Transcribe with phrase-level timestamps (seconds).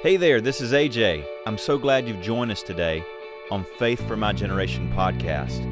[0.00, 1.24] Hey there, this is AJ.
[1.46, 3.02] I'm so glad you've joined us today
[3.50, 5.62] on Faith for My Generation podcast.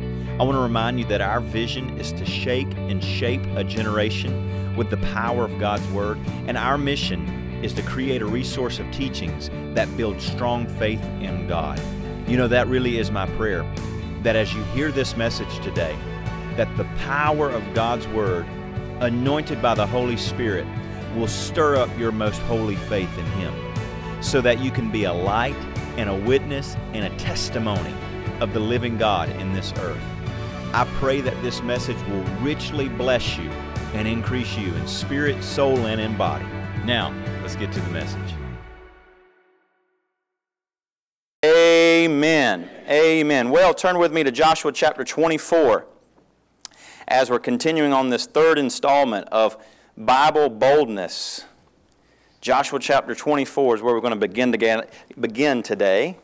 [0.41, 4.76] I want to remind you that our vision is to shake and shape a generation
[4.76, 6.18] with the power of God's Word,
[6.49, 7.29] and our mission
[7.63, 11.79] is to create a resource of teachings that build strong faith in God.
[12.27, 13.62] You know, that really is my prayer
[14.22, 15.98] that as you hear this message today,
[16.56, 18.46] that the power of God's Word,
[19.00, 20.66] anointed by the Holy Spirit,
[21.14, 23.73] will stir up your most holy faith in Him
[24.24, 25.56] so that you can be a light
[25.96, 27.95] and a witness and a testimony
[28.41, 30.02] of the living God in this earth.
[30.73, 33.48] I pray that this message will richly bless you
[33.92, 36.47] and increase you in spirit, soul, and in body.
[36.84, 38.34] Now, let's get to the message.
[41.45, 42.70] Amen.
[42.88, 43.50] Amen.
[43.50, 45.86] Well, turn with me to Joshua chapter 24
[47.06, 49.62] as we're continuing on this third installment of
[49.97, 51.45] Bible boldness.
[52.45, 54.87] Joshua chapter 24 is where we're going to begin, to
[55.19, 56.19] begin today.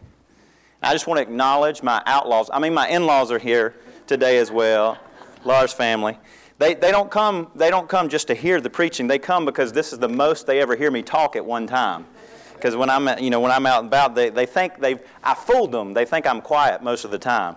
[0.82, 2.50] I just want to acknowledge my outlaws.
[2.52, 3.74] I mean, my in laws are here
[4.06, 4.98] today as well,
[5.46, 6.18] Laura's family.
[6.58, 9.06] They, they, don't come, they don't come just to hear the preaching.
[9.06, 12.04] They come because this is the most they ever hear me talk at one time.
[12.52, 15.32] Because when I'm, you know, when I'm out and about, they, they think they've, I
[15.32, 15.94] fooled them.
[15.94, 17.56] They think I'm quiet most of the time.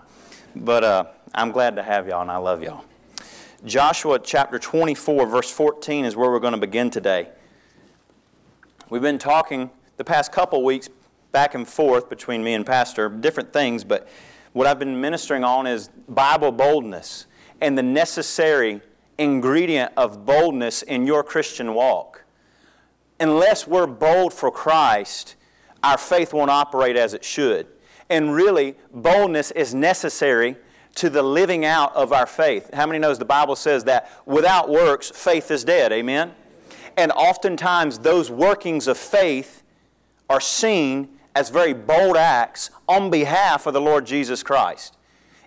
[0.56, 2.86] But uh, I'm glad to have y'all, and I love y'all.
[3.66, 7.28] Joshua chapter 24, verse 14 is where we're going to begin today.
[8.90, 10.90] We've been talking the past couple weeks
[11.32, 14.06] back and forth between me and Pastor, different things, but
[14.52, 17.26] what I've been ministering on is Bible boldness
[17.62, 18.82] and the necessary
[19.16, 22.24] ingredient of boldness in your Christian walk.
[23.18, 25.36] Unless we're bold for Christ,
[25.82, 27.66] our faith won't operate as it should.
[28.10, 30.56] And really, boldness is necessary
[30.96, 32.72] to the living out of our faith.
[32.74, 35.90] How many knows the Bible says that without works, faith is dead?
[35.90, 36.34] Amen?
[36.96, 39.62] And oftentimes, those workings of faith
[40.28, 44.96] are seen as very bold acts on behalf of the Lord Jesus Christ.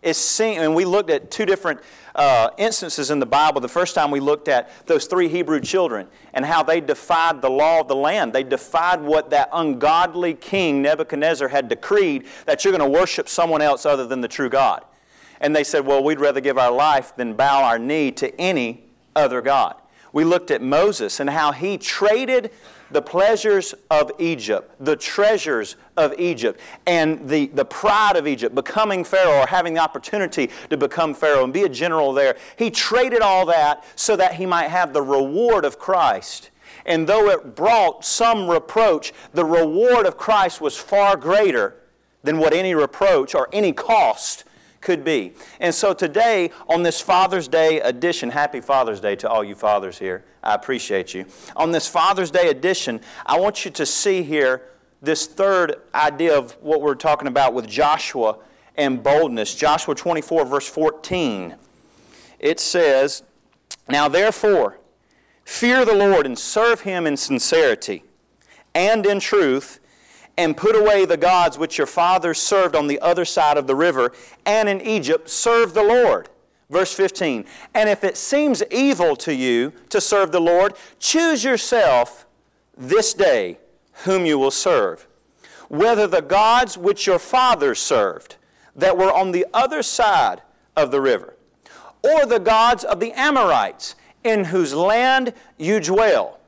[0.01, 1.79] It's seen, and we looked at two different
[2.15, 3.61] uh, instances in the Bible.
[3.61, 7.49] The first time we looked at those three Hebrew children and how they defied the
[7.49, 8.33] law of the land.
[8.33, 13.61] They defied what that ungodly king Nebuchadnezzar had decreed that you're going to worship someone
[13.61, 14.83] else other than the true God.
[15.41, 18.83] And they said, Well, we'd rather give our life than bow our knee to any
[19.15, 19.75] other God.
[20.13, 22.51] We looked at Moses and how he traded
[22.91, 29.03] the pleasures of Egypt, the treasures of Egypt, and the, the pride of Egypt, becoming
[29.03, 32.37] Pharaoh or having the opportunity to become Pharaoh and be a general there.
[32.55, 36.49] He traded all that so that he might have the reward of Christ.
[36.85, 41.75] And though it brought some reproach, the reward of Christ was far greater
[42.23, 44.45] than what any reproach or any cost
[44.81, 45.33] could be.
[45.59, 49.97] And so today, on this Father's Day edition, happy Father's Day to all you fathers
[49.97, 50.23] here.
[50.43, 51.25] I appreciate you.
[51.55, 54.63] On this Father's Day edition, I want you to see here
[55.01, 58.37] this third idea of what we're talking about with Joshua
[58.75, 59.55] and boldness.
[59.55, 61.55] Joshua 24, verse 14.
[62.39, 63.23] It says,
[63.89, 64.79] Now therefore,
[65.43, 68.03] fear the Lord and serve him in sincerity
[68.73, 69.79] and in truth
[70.37, 73.75] and put away the gods which your fathers served on the other side of the
[73.75, 74.11] river,
[74.45, 76.29] and in Egypt serve the Lord.
[76.69, 82.25] Verse 15, and if it seems evil to you to serve the Lord, choose yourself
[82.77, 83.57] this day
[84.03, 85.07] whom you will serve.
[85.69, 88.35] Whether the gods which your fathers served,
[88.75, 90.41] that were on the other side
[90.75, 91.35] of the river,
[92.03, 96.39] or the gods of the Amorites, in whose land you dwell.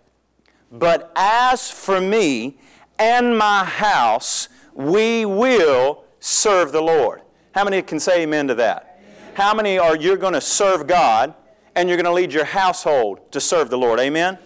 [0.72, 2.58] But as for me
[3.00, 7.22] and my house, we will serve the Lord.
[7.54, 9.00] How many can say amen to that?
[9.02, 9.34] Amen.
[9.34, 11.34] How many are you're going to serve God
[11.76, 14.00] and you're going to lead your household to serve the Lord?
[14.00, 14.38] Amen?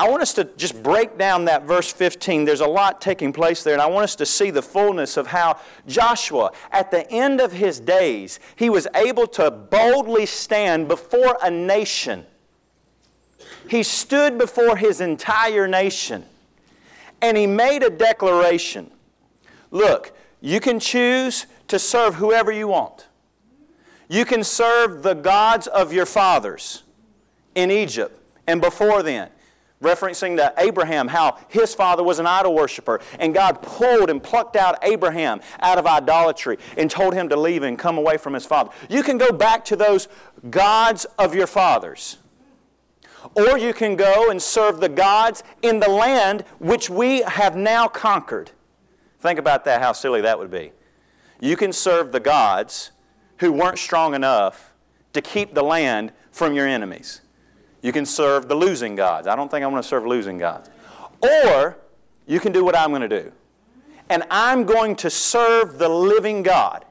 [0.00, 2.44] I want us to just break down that verse 15.
[2.44, 5.26] There's a lot taking place there, and I want us to see the fullness of
[5.26, 5.58] how
[5.88, 11.50] Joshua, at the end of his days, he was able to boldly stand before a
[11.50, 12.26] nation.
[13.68, 16.24] He stood before his entire nation
[17.20, 18.90] and he made a declaration.
[19.70, 23.06] Look, you can choose to serve whoever you want.
[24.08, 26.82] You can serve the gods of your fathers
[27.54, 29.30] in Egypt and before then.
[29.80, 34.56] Referencing to Abraham, how his father was an idol worshiper, and God pulled and plucked
[34.56, 38.44] out Abraham out of idolatry and told him to leave and come away from his
[38.44, 38.72] father.
[38.88, 40.08] You can go back to those
[40.50, 42.18] gods of your fathers.
[43.34, 47.86] Or you can go and serve the gods in the land which we have now
[47.88, 48.50] conquered.
[49.20, 50.72] Think about that, how silly that would be.
[51.40, 52.92] You can serve the gods
[53.38, 54.72] who weren't strong enough
[55.12, 57.20] to keep the land from your enemies.
[57.82, 59.26] You can serve the losing gods.
[59.26, 60.68] I don't think I want to serve losing gods.
[61.22, 61.78] Or
[62.26, 63.32] you can do what I'm going to do.
[64.10, 66.84] And I'm going to serve the living God.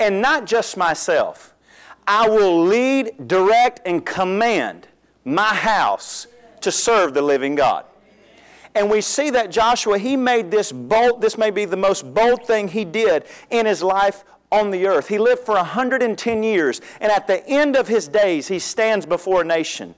[0.00, 1.54] And not just myself.
[2.06, 4.88] I will lead, direct, and command
[5.24, 6.26] my house
[6.60, 7.84] to serve the living God.
[8.74, 12.44] And we see that Joshua, he made this bold, this may be the most bold
[12.46, 15.08] thing he did in his life on the earth.
[15.08, 19.42] He lived for 110 years, and at the end of his days, he stands before
[19.42, 19.94] a nation.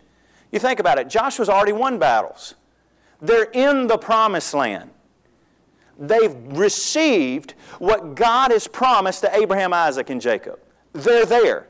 [0.53, 2.55] You think about it, Joshua's already won battles.
[3.21, 4.91] They're in the promised land.
[5.99, 10.59] They've received what God has promised to Abraham, Isaac, and Jacob.
[10.93, 11.69] They're there.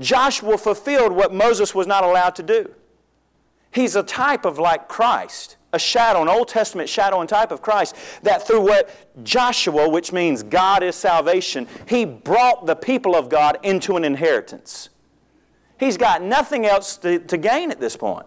[0.00, 2.74] Joshua fulfilled what Moses was not allowed to do.
[3.78, 7.62] He's a type of like Christ, a shadow, an Old Testament shadow and type of
[7.62, 7.94] Christ,
[8.24, 8.90] that through what
[9.22, 14.88] Joshua, which means God is salvation, he brought the people of God into an inheritance.
[15.78, 18.26] He's got nothing else to, to gain at this point.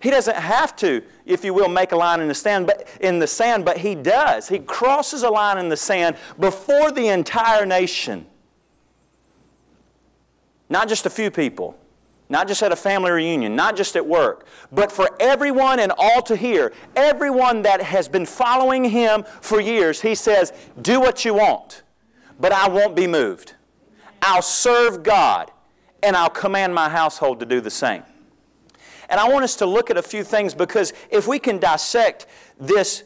[0.00, 3.18] He doesn't have to, if you will, make a line in the sand, but in
[3.18, 4.46] the sand, but he does.
[4.46, 8.24] He crosses a line in the sand before the entire nation.
[10.68, 11.76] Not just a few people,
[12.28, 16.20] not just at a family reunion, not just at work, but for everyone and all
[16.22, 16.72] to hear.
[16.94, 20.52] Everyone that has been following him for years, he says,
[20.82, 21.82] Do what you want,
[22.38, 23.54] but I won't be moved.
[24.20, 25.50] I'll serve God,
[26.02, 28.02] and I'll command my household to do the same.
[29.08, 32.26] And I want us to look at a few things because if we can dissect
[32.60, 33.04] this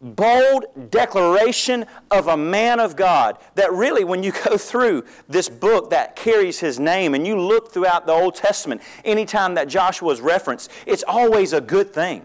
[0.00, 5.90] bold declaration of a man of God that really, when you go through this book
[5.90, 10.20] that carries his name and you look throughout the Old Testament, anytime that Joshua is
[10.20, 12.24] referenced, it's always a good thing.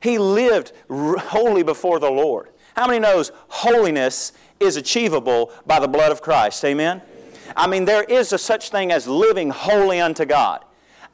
[0.00, 2.50] He lived holy before the Lord.
[2.76, 6.64] How many knows holiness is achievable by the blood of Christ?
[6.64, 7.02] Amen?
[7.56, 10.64] I mean, there is a such thing as living holy unto God.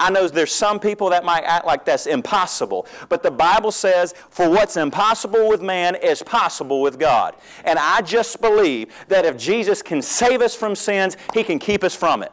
[0.04, 4.12] I know there's some people that might act like that's impossible, but the Bible says,
[4.28, 7.34] for what's impossible with man is possible with God.
[7.64, 11.82] And I just believe that if Jesus can save us from sins, He can keep
[11.82, 12.32] us from it.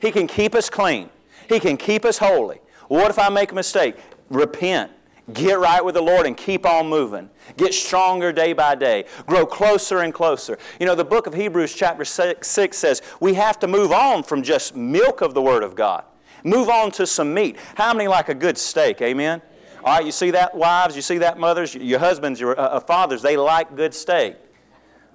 [0.00, 1.10] He can keep us clean.
[1.50, 2.60] He can keep us holy.
[2.88, 3.96] What if I make a mistake?
[4.30, 4.90] Repent.
[5.34, 7.28] Get right with the Lord and keep on moving.
[7.58, 9.04] Get stronger day by day.
[9.26, 10.56] Grow closer and closer.
[10.80, 14.42] You know, the book of Hebrews, chapter 6, says we have to move on from
[14.42, 16.04] just milk of the Word of God.
[16.44, 17.56] Move on to some meat.
[17.74, 19.00] How many like a good steak?
[19.02, 19.42] Amen?
[19.82, 20.94] All right, you see that, wives?
[20.94, 21.74] You see that, mothers?
[21.74, 24.36] Your husbands, your uh, uh, fathers, they like good steak.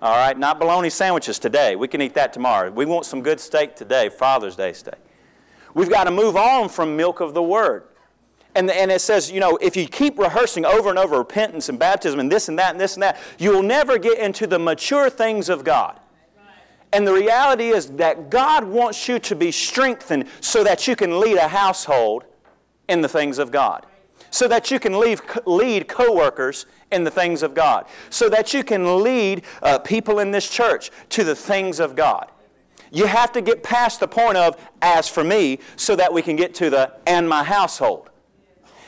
[0.01, 1.75] All right, not bologna sandwiches today.
[1.75, 2.71] We can eat that tomorrow.
[2.71, 4.95] We want some good steak today, Father's Day steak.
[5.73, 7.83] We've got to move on from milk of the Word.
[8.55, 11.77] And, and it says, you know, if you keep rehearsing over and over repentance and
[11.77, 15.09] baptism and this and that and this and that, you'll never get into the mature
[15.09, 15.99] things of God.
[16.91, 21.19] And the reality is that God wants you to be strengthened so that you can
[21.19, 22.24] lead a household
[22.88, 23.86] in the things of God.
[24.31, 27.86] So that you can leave, lead coworkers in the things of God.
[28.09, 32.31] So that you can lead uh, people in this church to the things of God.
[32.91, 36.36] You have to get past the point of, as for me, so that we can
[36.36, 38.09] get to the, and my household.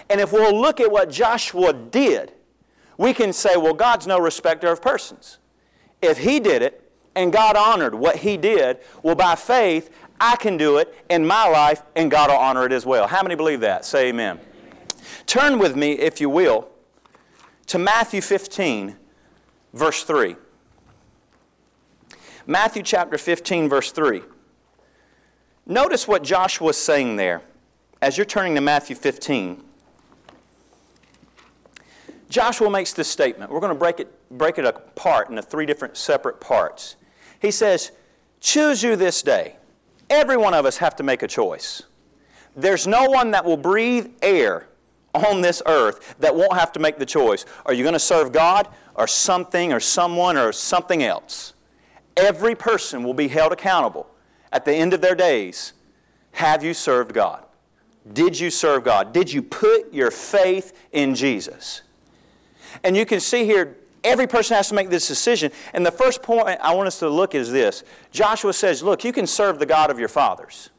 [0.10, 2.34] And if we'll look at what Joshua did,
[2.98, 5.38] we can say, well, God's no respecter of persons.
[6.02, 6.81] If he did it,
[7.16, 11.48] and God honored what he did, well, by faith, I can do it in my
[11.48, 13.08] life and God will honor it as well.
[13.08, 13.86] How many believe that?
[13.86, 14.40] Say amen.
[15.26, 16.68] Turn with me, if you will,
[17.68, 18.96] to Matthew 15,
[19.74, 20.36] verse 3.
[22.46, 24.22] Matthew chapter 15, verse 3.
[25.66, 27.42] Notice what Joshua is saying there.
[28.02, 29.64] As you're turning to Matthew 15,
[32.30, 33.52] Joshua makes this statement.
[33.52, 36.96] We're going to break it, break it apart into three different separate parts.
[37.42, 37.92] He says,
[38.40, 39.56] Choose you this day.
[40.10, 41.84] Every one of us have to make a choice.
[42.56, 44.68] There's no one that will breathe air
[45.14, 47.46] on this earth that won't have to make the choice.
[47.66, 51.54] Are you going to serve God or something or someone or something else?
[52.18, 54.08] Every person will be held accountable
[54.52, 55.74] at the end of their days.
[56.34, 57.46] Have you served God?
[58.14, 59.14] Did you serve God?
[59.14, 61.82] Did you put your faith in Jesus?
[62.84, 65.52] And you can see here Every person has to make this decision.
[65.74, 69.04] And the first point I want us to look at is this Joshua says, Look,
[69.04, 70.70] you can serve the God of your fathers.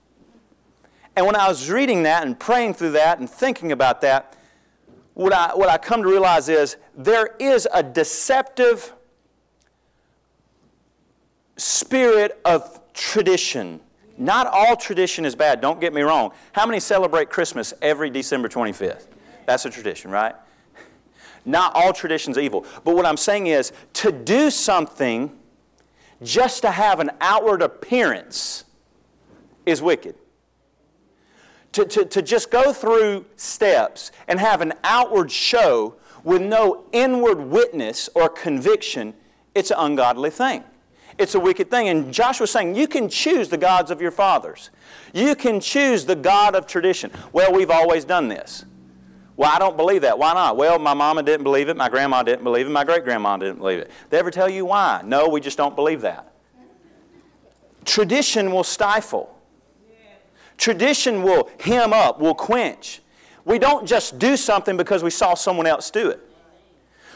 [1.14, 4.36] And when I was reading that and praying through that and thinking about that,
[5.14, 8.92] what I, what I come to realize is there is a deceptive
[11.56, 13.80] spirit of tradition.
[14.16, 16.32] Not all tradition is bad, don't get me wrong.
[16.52, 19.06] How many celebrate Christmas every December 25th?
[19.46, 20.34] That's a tradition, right?
[21.44, 22.64] Not all traditions are evil.
[22.84, 25.36] But what I'm saying is to do something
[26.22, 28.64] just to have an outward appearance
[29.66, 30.14] is wicked.
[31.72, 37.40] To, to, to just go through steps and have an outward show with no inward
[37.40, 39.14] witness or conviction,
[39.54, 40.62] it's an ungodly thing.
[41.18, 41.88] It's a wicked thing.
[41.88, 44.70] And Joshua's saying, you can choose the gods of your fathers.
[45.12, 47.10] You can choose the God of tradition.
[47.32, 48.64] Well, we've always done this.
[49.42, 50.16] Well, I don't believe that.
[50.16, 50.56] Why not?
[50.56, 53.58] Well, my mama didn't believe it, my grandma didn't believe it, my great grandma didn't
[53.58, 53.90] believe it.
[54.08, 55.00] They ever tell you why?
[55.04, 56.32] No, we just don't believe that.
[57.84, 59.36] Tradition will stifle.
[60.58, 63.02] Tradition will hem up, will quench.
[63.44, 66.20] We don't just do something because we saw someone else do it.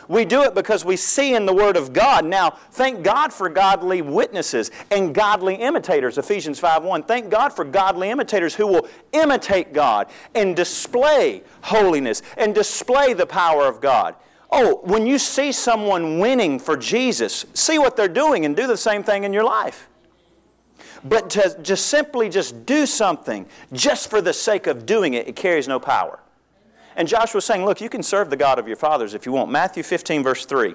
[0.08, 2.24] We do it because we see in the Word of God.
[2.24, 7.06] Now, thank God for godly witnesses and godly imitators, Ephesians 5.1.
[7.06, 13.26] Thank God for godly imitators who will imitate God and display holiness and display the
[13.26, 14.14] power of God.
[14.50, 18.76] Oh, when you see someone winning for Jesus, see what they're doing and do the
[18.76, 19.88] same thing in your life.
[21.04, 25.36] But to just simply just do something just for the sake of doing it, it
[25.36, 26.20] carries no power.
[26.96, 29.32] And Joshua was saying, Look, you can serve the God of your fathers if you
[29.32, 29.50] want.
[29.50, 30.74] Matthew 15, verse 3.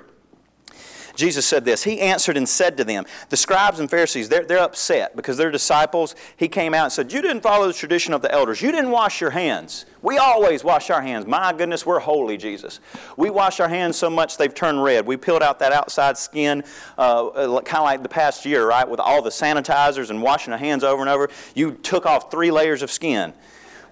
[1.15, 1.83] Jesus said this.
[1.83, 5.51] He answered and said to them, the scribes and Pharisees, they're, they're upset because they're
[5.51, 6.15] disciples.
[6.37, 8.61] He came out and said, You didn't follow the tradition of the elders.
[8.61, 9.85] You didn't wash your hands.
[10.01, 11.27] We always wash our hands.
[11.27, 12.79] My goodness, we're holy, Jesus.
[13.17, 15.05] We wash our hands so much they've turned red.
[15.05, 16.63] We peeled out that outside skin,
[16.97, 20.53] uh, uh kind of like the past year, right, with all the sanitizers and washing
[20.53, 21.29] our hands over and over.
[21.55, 23.33] You took off three layers of skin.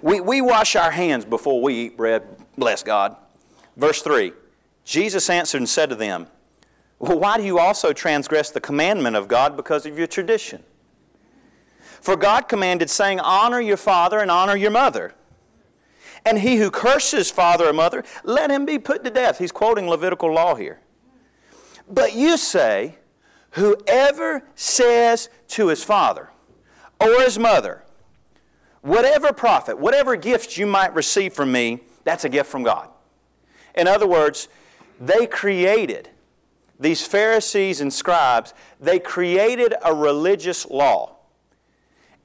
[0.02, 2.24] We, we wash our hands before we eat bread,
[2.58, 3.16] bless God.
[3.76, 4.34] Verse 3
[4.86, 6.28] Jesus answered and said to them,
[7.00, 10.64] Well, why do you also transgress the commandment of God because of your tradition?
[12.02, 15.14] For God commanded, saying, Honor your father and honor your mother.
[16.26, 19.38] And he who curses father or mother, let him be put to death.
[19.38, 20.80] He's quoting Levitical law here.
[21.90, 22.98] But you say,
[23.52, 26.30] Whoever says to his father
[27.00, 27.84] or his mother,
[28.82, 32.90] Whatever profit, whatever gifts you might receive from me, that's a gift from God.
[33.76, 34.48] In other words,
[35.00, 36.10] they created,
[36.80, 41.16] these Pharisees and scribes, they created a religious law.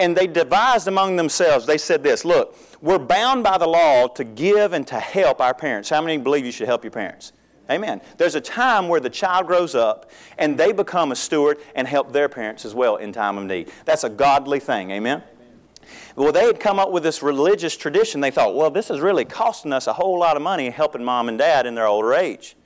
[0.01, 4.25] And they devised among themselves, they said this look, we're bound by the law to
[4.25, 5.89] give and to help our parents.
[5.89, 7.33] How many believe you should help your parents?
[7.71, 8.03] Amen.
[8.19, 12.13] There's a time where the child grows up and they become a steward and help
[12.13, 13.71] their parents as well in time of need.
[13.87, 14.91] That's a godly thing.
[14.91, 15.23] Amen.
[16.17, 18.21] Well, they had come up with this religious tradition.
[18.21, 21.29] They thought, well, this is really costing us a whole lot of money helping mom
[21.29, 22.57] and dad in their older age.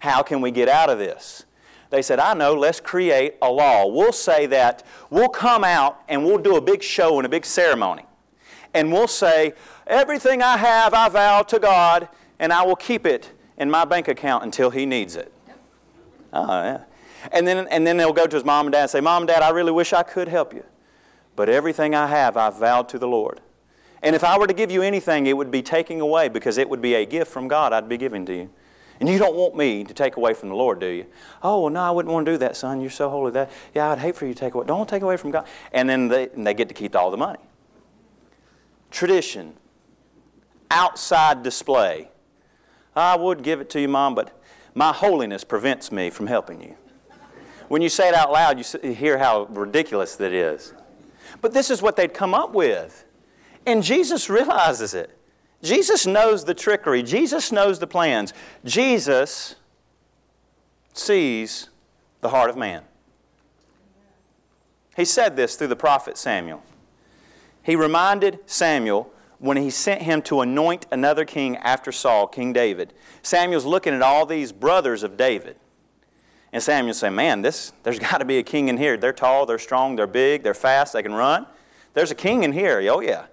[0.00, 1.44] How can we get out of this?
[1.90, 3.86] They said, I know, let's create a law.
[3.86, 7.44] We'll say that we'll come out and we'll do a big show and a big
[7.44, 8.04] ceremony.
[8.74, 9.54] And we'll say,
[9.86, 12.08] everything I have, I vow to God,
[12.38, 15.32] and I will keep it in my bank account until He needs it.
[16.32, 16.82] Oh, yeah.
[17.32, 19.28] And then, and then they'll go to his mom and dad and say, Mom and
[19.28, 20.64] Dad, I really wish I could help you.
[21.38, 23.40] But everything I have, I've vowed to the Lord.
[24.02, 26.68] And if I were to give you anything, it would be taking away because it
[26.68, 28.50] would be a gift from God I'd be giving to you.
[28.98, 31.06] And you don't want me to take away from the Lord, do you?
[31.40, 32.80] Oh, well, no, I wouldn't want to do that, son.
[32.80, 33.30] You're so holy.
[33.30, 34.66] That yeah, I'd hate for you to take away.
[34.66, 35.46] Don't take away from God.
[35.70, 37.38] And then they, and they get to keep all the money.
[38.90, 39.54] Tradition,
[40.72, 42.08] outside display.
[42.96, 44.42] I would give it to you, mom, but
[44.74, 46.74] my holiness prevents me from helping you.
[47.68, 50.72] When you say it out loud, you hear how ridiculous that is.
[51.40, 53.04] But this is what they'd come up with.
[53.66, 55.16] And Jesus realizes it.
[55.62, 57.02] Jesus knows the trickery.
[57.02, 58.32] Jesus knows the plans.
[58.64, 59.56] Jesus
[60.92, 61.68] sees
[62.20, 62.82] the heart of man.
[64.96, 66.62] He said this through the prophet Samuel.
[67.62, 72.92] He reminded Samuel when he sent him to anoint another king after Saul, King David.
[73.22, 75.56] Samuel's looking at all these brothers of David.
[76.52, 78.96] And Samuel said, Man, this, there's got to be a king in here.
[78.96, 81.46] They're tall, they're strong, they're big, they're fast, they can run.
[81.94, 82.80] There's a king in here.
[82.90, 83.26] Oh, yeah.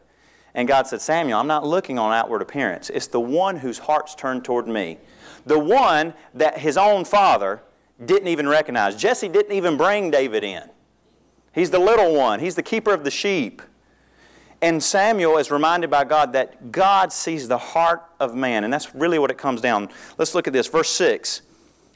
[0.53, 2.89] And God said, Samuel, I'm not looking on outward appearance.
[2.89, 4.97] It's the one whose heart's turned toward me.
[5.45, 7.61] The one that his own father
[8.03, 8.95] didn't even recognize.
[8.95, 10.63] Jesse didn't even bring David in.
[11.53, 13.61] He's the little one, he's the keeper of the sheep.
[14.61, 18.63] And Samuel is reminded by God that God sees the heart of man.
[18.63, 19.89] And that's really what it comes down.
[20.17, 20.67] Let's look at this.
[20.67, 21.41] Verse 6.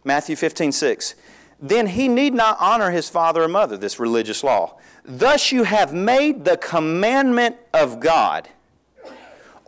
[0.09, 1.13] Matthew 15, 6.
[1.59, 4.79] Then he need not honor his father or mother, this religious law.
[5.05, 8.49] Thus you have made the commandment of God,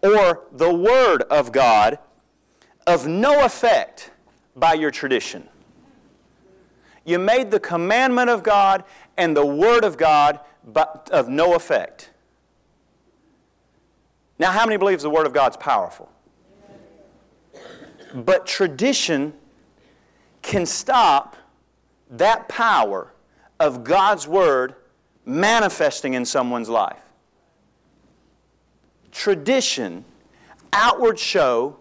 [0.01, 1.99] or the word of God,
[2.87, 4.09] of no effect
[4.55, 5.47] by your tradition.
[7.05, 8.83] You made the commandment of God
[9.17, 12.09] and the word of God but of no effect.
[14.39, 16.09] Now, how many believes the word of God's powerful?
[18.15, 19.33] But tradition
[20.41, 21.35] can stop
[22.09, 23.13] that power
[23.59, 24.75] of God's Word
[25.25, 26.99] manifesting in someone's life.
[29.11, 30.03] Tradition,
[30.73, 31.77] outward show,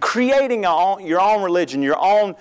[0.00, 2.34] creating your own religion, your own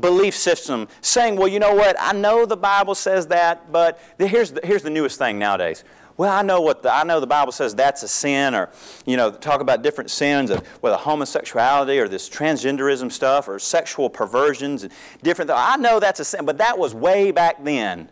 [0.00, 4.52] belief system, saying, well, you know what, I know the Bible says that, but here's
[4.52, 5.84] the, here's the newest thing nowadays.
[6.20, 8.68] Well, I know what the, I know the Bible says that's a sin, or
[9.06, 14.10] you know, talk about different sins of whether homosexuality or this transgenderism stuff or sexual
[14.10, 15.50] perversions and different.
[15.50, 18.10] I know that's a sin, but that was way back then.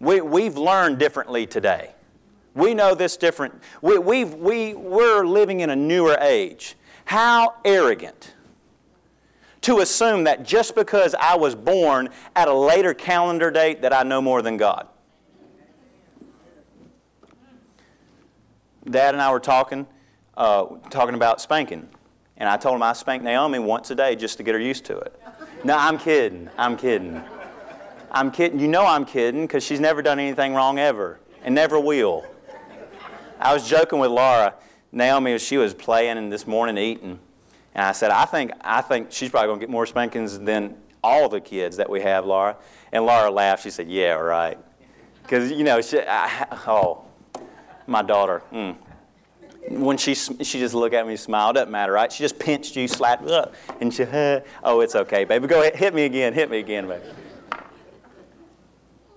[0.00, 1.92] We, we've learned differently today.
[2.56, 3.54] We know this different.
[3.82, 6.74] We, we've, we, we're living in a newer age.
[7.04, 8.34] How arrogant
[9.60, 14.02] to assume that just because I was born at a later calendar date that I
[14.02, 14.88] know more than God.
[18.90, 19.86] Dad and I were talking,
[20.36, 21.88] uh, talking about spanking.
[22.38, 24.84] And I told him I spank Naomi once a day just to get her used
[24.86, 25.20] to it.
[25.64, 26.48] No, I'm kidding.
[26.58, 27.20] I'm kidding.
[28.12, 28.60] I'm kidding.
[28.60, 32.24] You know I'm kidding because she's never done anything wrong ever and never will.
[33.40, 34.54] I was joking with Laura.
[34.92, 37.18] Naomi, she was playing and this morning eating.
[37.74, 40.76] And I said, I think, I think she's probably going to get more spankings than
[41.02, 42.56] all the kids that we have, Laura.
[42.92, 43.62] And Laura laughed.
[43.62, 44.58] She said, Yeah, right.
[45.22, 47.05] Because, you know, she, I, oh,
[47.86, 48.42] my daughter.
[48.52, 48.76] Mm.
[49.68, 52.10] When she, she just looked at me smiled, doesn't matter, right?
[52.12, 54.04] She just pinched you, slapped, up, and she,
[54.62, 55.48] oh, it's okay, baby.
[55.48, 57.04] Go ahead, hit me again, hit me again, baby.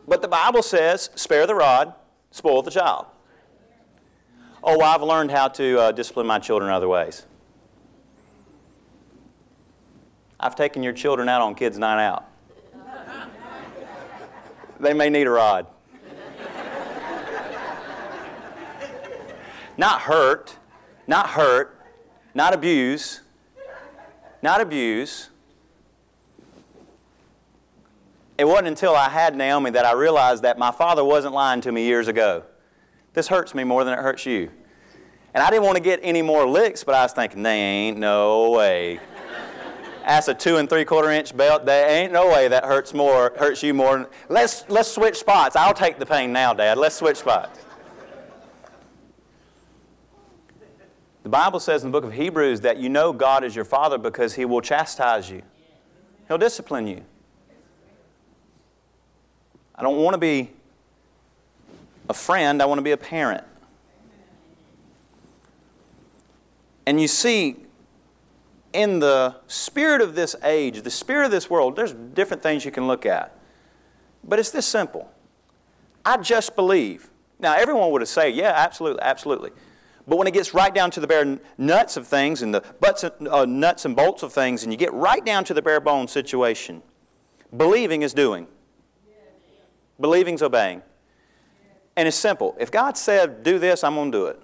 [0.08, 1.94] But the Bible says, spare the rod,
[2.32, 3.06] spoil the child.
[4.64, 7.26] Oh, I've learned how to uh, discipline my children other ways.
[10.40, 12.26] I've taken your children out on kids' night out.
[14.80, 15.68] they may need a rod.
[19.80, 20.58] Not hurt,
[21.08, 21.80] not hurt,
[22.34, 23.22] not abuse,
[24.42, 25.30] not abuse.
[28.38, 31.72] It wasn't until I had Naomi that I realized that my father wasn't lying to
[31.72, 32.44] me years ago.
[33.14, 34.52] This hurts me more than it hurts you.
[35.34, 37.98] And I didn't want to get any more licks, but I was thinking, they ain't
[37.98, 39.00] no way.
[40.06, 41.66] That's a two and three quarter inch belt.
[41.66, 44.10] There ain't no way that hurts more, hurts you more.
[44.28, 45.56] Let's, let's switch spots.
[45.56, 46.78] I'll take the pain now, Dad.
[46.78, 47.62] Let's switch spots.
[51.30, 54.00] The Bible says in the book of Hebrews that you know God is your Father
[54.00, 55.44] because He will chastise you,
[56.28, 57.04] He'll discipline you.
[59.76, 60.50] I don't want to be
[62.10, 63.44] a friend, I want to be a parent.
[66.88, 67.58] And you see,
[68.74, 72.72] in the spirit of this age, the spirit of this world, there's different things you
[72.72, 73.38] can look at.
[74.24, 75.12] But it's this simple.
[76.04, 77.12] I just believe.
[77.38, 79.52] Now, everyone would have said, yeah, absolutely, absolutely.
[80.10, 83.04] But when it gets right down to the bare nuts of things and the butts,
[83.04, 86.12] uh, nuts and bolts of things, and you get right down to the bare bones
[86.12, 86.82] situation,
[87.56, 88.48] believing is doing.
[90.02, 90.82] Believing's obeying.
[91.96, 92.56] And it's simple.
[92.60, 94.42] If God said, do this, I'm going to do it.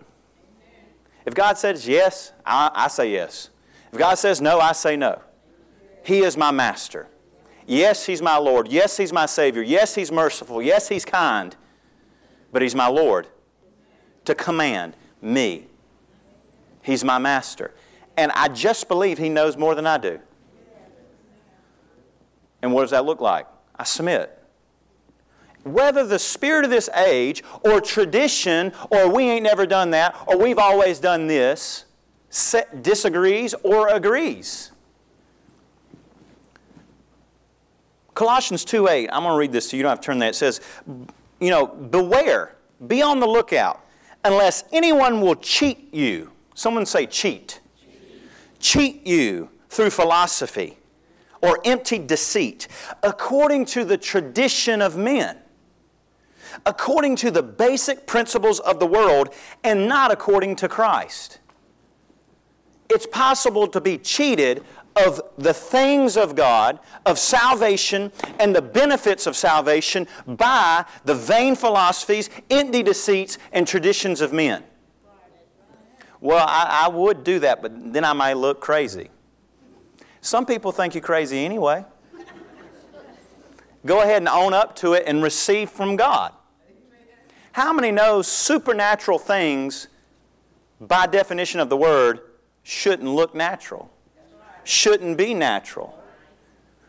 [1.26, 3.50] If God says yes, I, I say yes.
[3.92, 5.20] If God says no, I say no.
[6.04, 7.08] He is my master.
[7.66, 8.68] Yes, He's my Lord.
[8.68, 9.64] Yes, He's my Savior.
[9.64, 10.62] Yes, He's merciful.
[10.62, 11.56] Yes, He's kind.
[12.52, 13.26] But He's my Lord
[14.26, 14.96] to command
[15.26, 15.68] me.
[16.82, 17.74] He's my master.
[18.16, 20.20] And I just believe He knows more than I do.
[22.62, 23.48] And what does that look like?
[23.76, 24.32] I submit.
[25.64, 30.38] Whether the spirit of this age or tradition or we ain't never done that or
[30.38, 31.86] we've always done this
[32.82, 34.72] disagrees or agrees.
[38.14, 39.78] Colossians 2.8, I'm going to read this you.
[39.78, 40.30] You don't have to turn that.
[40.30, 40.62] It says,
[41.40, 42.56] you know, beware,
[42.88, 43.85] be on the lookout
[44.26, 46.32] unless anyone will cheat you.
[46.56, 47.62] Someone say cheat.
[47.80, 50.78] Cheat, cheat you through philosophy
[51.42, 52.68] or empty deceit,
[53.04, 55.38] according to the tradition of men,
[56.66, 59.30] according to the basic principles of the world,
[59.64, 61.38] and not according to Christ.
[62.90, 64.64] It's possible to be cheated
[64.96, 71.56] of the things of God, of salvation, and the benefits of salvation by the vain
[71.56, 74.64] philosophies, empty deceits, and traditions of men.
[76.22, 79.10] Well, I, I would do that, but then I might look crazy.
[80.22, 81.86] Some people think you're crazy anyway.
[83.86, 86.34] Go ahead and own up to it and receive from God.
[87.52, 89.88] How many know supernatural things,
[90.82, 92.22] by definition of the word,
[92.64, 93.92] shouldn't look natural?
[94.66, 95.98] Shouldn't be natural.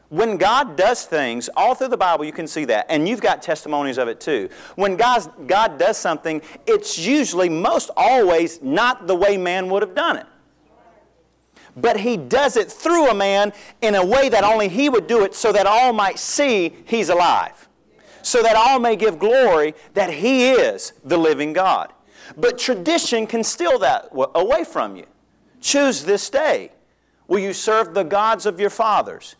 [0.08, 3.42] When God does things, all through the Bible you can see that, and you've got
[3.42, 4.48] testimonies of it too.
[4.76, 9.94] When God, God does something, it's usually, most always, not the way man would have
[9.94, 10.26] done it.
[11.76, 15.24] But He does it through a man in a way that only He would do
[15.24, 17.68] it so that all might see He's alive.
[18.22, 21.92] So that all may give glory that He is the living God.
[22.36, 25.06] But tradition can steal that away from you.
[25.60, 26.70] Choose this day.
[27.28, 29.36] Will you serve the gods of your fathers?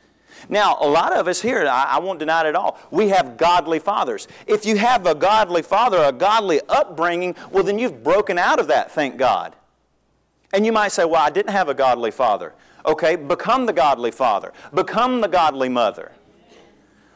[0.48, 3.36] Now, a lot of us here, I, I, won't deny it at all, we have
[3.36, 4.28] godly fathers.
[4.46, 8.68] If you have a godly father, a godly upbringing, well, then you've broken out of
[8.68, 9.56] that, thank God.
[10.52, 12.54] And you might say, well, I didn't have a godly father.
[12.84, 16.12] Okay, become the godly father, become the godly mother.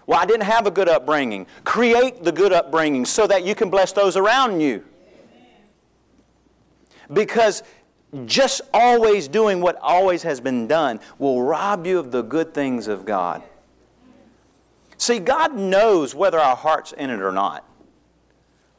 [0.06, 1.46] Well, I didn't have a good upbringing.
[1.62, 4.84] Create the good upbringing so that you can bless those around you.
[7.12, 7.62] Because
[8.26, 12.88] just always doing what always has been done will rob you of the good things
[12.88, 13.42] of God.
[14.98, 17.64] See, God knows whether our heart's in it or not.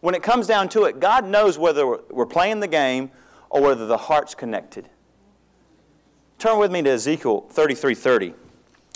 [0.01, 3.11] When it comes down to it, God knows whether we're playing the game
[3.49, 4.89] or whether the heart's connected.
[6.37, 8.33] Turn with me to Ezekiel 33:30.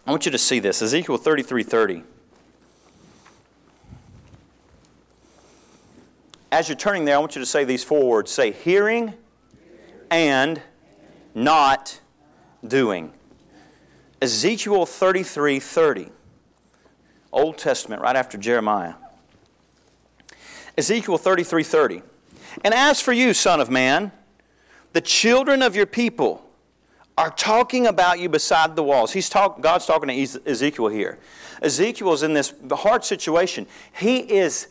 [0.05, 0.81] I want you to see this.
[0.81, 2.03] Ezekiel 33:30.
[6.51, 8.31] As you're turning there, I want you to say these four words.
[8.31, 9.13] Say hearing
[10.15, 10.61] and
[11.33, 11.99] not
[12.65, 13.11] doing.
[14.21, 16.09] Ezekiel 33:30.
[17.33, 18.93] Old Testament right after Jeremiah.
[20.77, 22.01] Ezekiel 33:30.
[22.63, 24.13] And as for you, son of man,
[24.93, 26.49] the children of your people
[27.17, 29.11] are talking about you beside the walls.
[29.11, 31.19] He's talk, God's talking to Ezekiel here.
[31.61, 33.67] Ezekiel's in this hard situation.
[33.91, 34.67] He is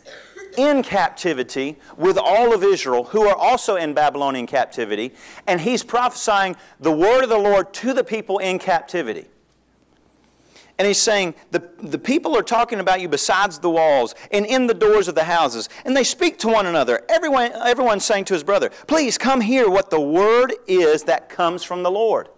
[0.57, 5.13] in captivity with all of Israel, who are also in Babylonian captivity,
[5.47, 9.27] and he's prophesying the word of the Lord to the people in captivity.
[10.77, 14.67] And he's saying, the, the people are talking about you besides the walls and in
[14.67, 15.69] the doors of the houses.
[15.85, 17.03] And they speak to one another.
[17.09, 21.63] Everyone, everyone's saying to his brother, Please come hear what the word is that comes
[21.63, 22.29] from the Lord.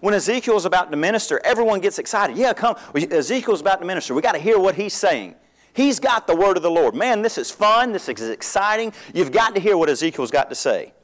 [0.00, 2.36] When Ezekiel's about to minister, everyone gets excited.
[2.36, 2.76] Yeah, come.
[2.94, 4.14] Ezekiel's about to minister.
[4.14, 5.36] we got to hear what he's saying.
[5.76, 6.94] He's got the word of the Lord.
[6.94, 7.92] Man, this is fun.
[7.92, 8.94] This is exciting.
[9.12, 10.94] You've got to hear what Ezekiel's got to say.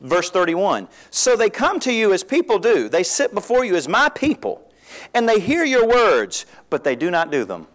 [0.00, 3.88] Verse 31 So they come to you as people do, they sit before you as
[3.88, 4.70] my people,
[5.12, 7.66] and they hear your words, but they do not do them.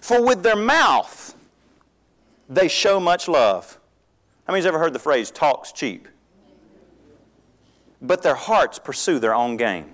[0.00, 1.34] For with their mouth
[2.48, 3.78] they show much love.
[4.46, 6.08] How many's ever heard the phrase, talk's cheap?
[8.00, 9.92] But their hearts pursue their own gain.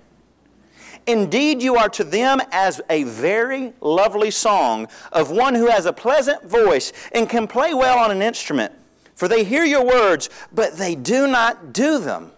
[1.07, 5.93] Indeed, you are to them as a very lovely song of one who has a
[5.93, 8.73] pleasant voice and can play well on an instrument.
[9.13, 12.31] For they hear your words, but they do not do them.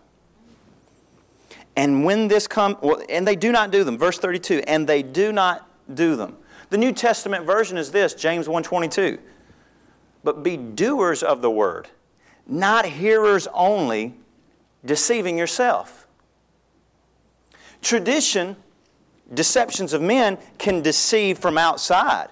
[1.75, 3.97] And when this come, well, and they do not do them.
[3.97, 6.37] Verse 32, and they do not do them.
[6.69, 9.19] The New Testament version is this, James 1:22.
[10.23, 11.87] But be doers of the word,
[12.47, 14.15] not hearers only,
[14.83, 16.06] deceiving yourself.
[17.81, 18.55] Tradition,
[19.33, 22.29] deceptions of men, can deceive from outside.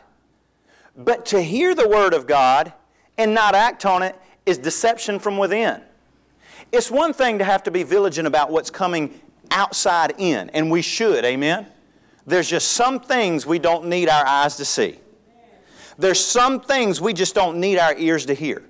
[0.97, 2.73] But to hear the Word of God
[3.17, 5.81] and not act on it is deception from within.
[6.71, 9.19] It's one thing to have to be vigilant about what's coming
[9.51, 11.67] outside in, and we should, amen?
[12.25, 14.99] There's just some things we don't need our eyes to see.
[15.97, 18.63] There's some things we just don't need our ears to hear.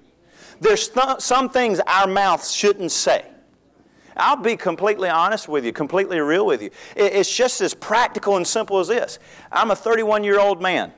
[0.60, 3.26] There's th- some things our mouths shouldn't say.
[4.18, 6.70] I'll be completely honest with you, completely real with you.
[6.96, 9.20] It's just as practical and simple as this.
[9.52, 10.94] I'm a 31 year old man,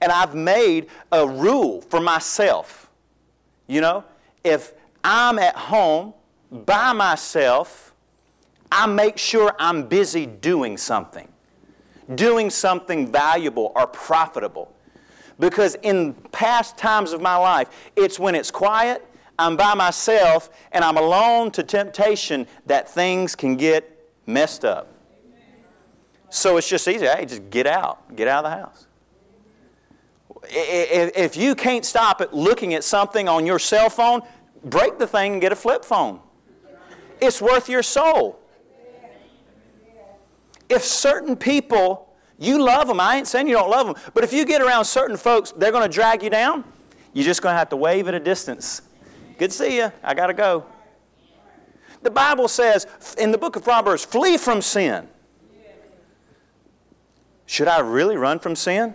[0.00, 2.90] and I've made a rule for myself.
[3.66, 4.04] You know,
[4.42, 6.14] if I'm at home
[6.50, 7.94] by myself,
[8.70, 11.28] I make sure I'm busy doing something,
[12.16, 14.72] doing something valuable or profitable.
[15.38, 19.04] Because in past times of my life, it's when it's quiet
[19.38, 23.90] I'm by myself and I'm alone to temptation that things can get
[24.26, 24.92] messed up.
[26.30, 27.06] So it's just easy.
[27.06, 28.16] Hey, just get out.
[28.16, 28.86] Get out of the house.
[30.46, 34.22] If you can't stop it looking at something on your cell phone,
[34.64, 36.20] break the thing and get a flip phone.
[37.20, 38.40] It's worth your soul.
[40.68, 44.32] If certain people, you love them, I ain't saying you don't love them, but if
[44.32, 46.64] you get around certain folks, they're going to drag you down,
[47.12, 48.82] you're just going to have to wave at a distance
[49.38, 49.92] Good to see you.
[50.02, 50.64] I got to go.
[52.02, 52.86] The Bible says
[53.18, 55.08] in the book of Proverbs, flee from sin.
[57.46, 58.94] Should I really run from sin?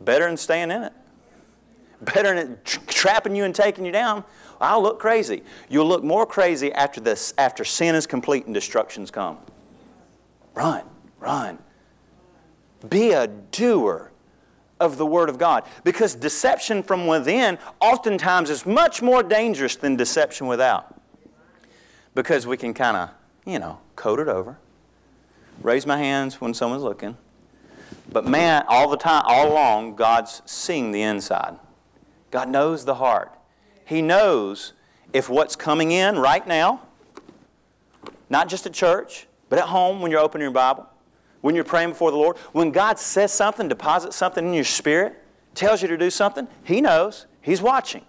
[0.00, 0.92] Better than staying in it.
[2.02, 4.24] Better than trapping you and taking you down.
[4.60, 5.42] I'll look crazy.
[5.68, 9.38] You'll look more crazy after this, after sin is complete and destructions come.
[10.54, 10.84] Run,
[11.20, 11.58] run.
[12.88, 14.12] Be a doer
[14.80, 15.64] of the Word of God.
[15.84, 21.00] Because deception from within oftentimes is much more dangerous than deception without.
[22.14, 23.10] Because we can kind of,
[23.44, 24.58] you know, coat it over,
[25.62, 27.16] raise my hands when someone's looking.
[28.10, 31.56] But man, all the time, all along, God's seeing the inside.
[32.30, 33.32] God knows the heart.
[33.84, 34.72] He knows
[35.12, 36.82] if what's coming in right now
[38.28, 40.88] not just at church, but at home when you're opening your Bible,
[41.40, 42.36] when you're praying before the Lord.
[42.52, 45.22] When God says something, deposits something in your spirit,
[45.54, 47.26] tells you to do something, He knows.
[47.40, 48.04] He's watching.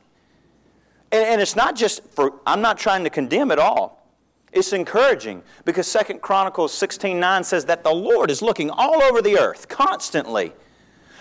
[1.11, 4.05] And, and it's not just for, I'm not trying to condemn at all.
[4.51, 9.37] It's encouraging because Second Chronicles 16:9 says that the Lord is looking all over the
[9.37, 10.53] earth constantly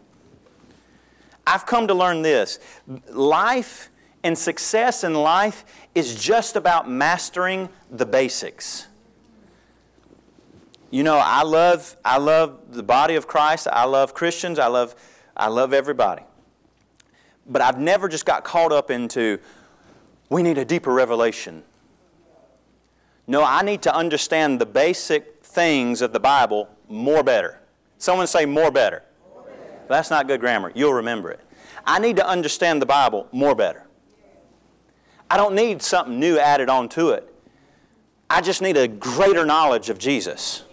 [1.47, 2.59] I've come to learn this
[3.09, 3.90] life
[4.26, 8.88] and success in life is just about mastering the basics.
[10.90, 13.68] You know, I love, I love the body of Christ.
[13.72, 14.58] I love Christians.
[14.58, 14.96] I love,
[15.36, 16.22] I love everybody.
[17.46, 19.38] But I've never just got caught up into,
[20.28, 21.62] we need a deeper revelation.
[23.28, 27.60] No, I need to understand the basic things of the Bible more better.
[27.98, 29.04] Someone say more better.
[29.32, 29.80] More better.
[29.88, 30.72] That's not good grammar.
[30.74, 31.40] You'll remember it.
[31.84, 33.86] I need to understand the Bible more better.
[35.30, 37.32] I don't need something new added on to it.
[38.28, 40.64] I just need a greater knowledge of Jesus.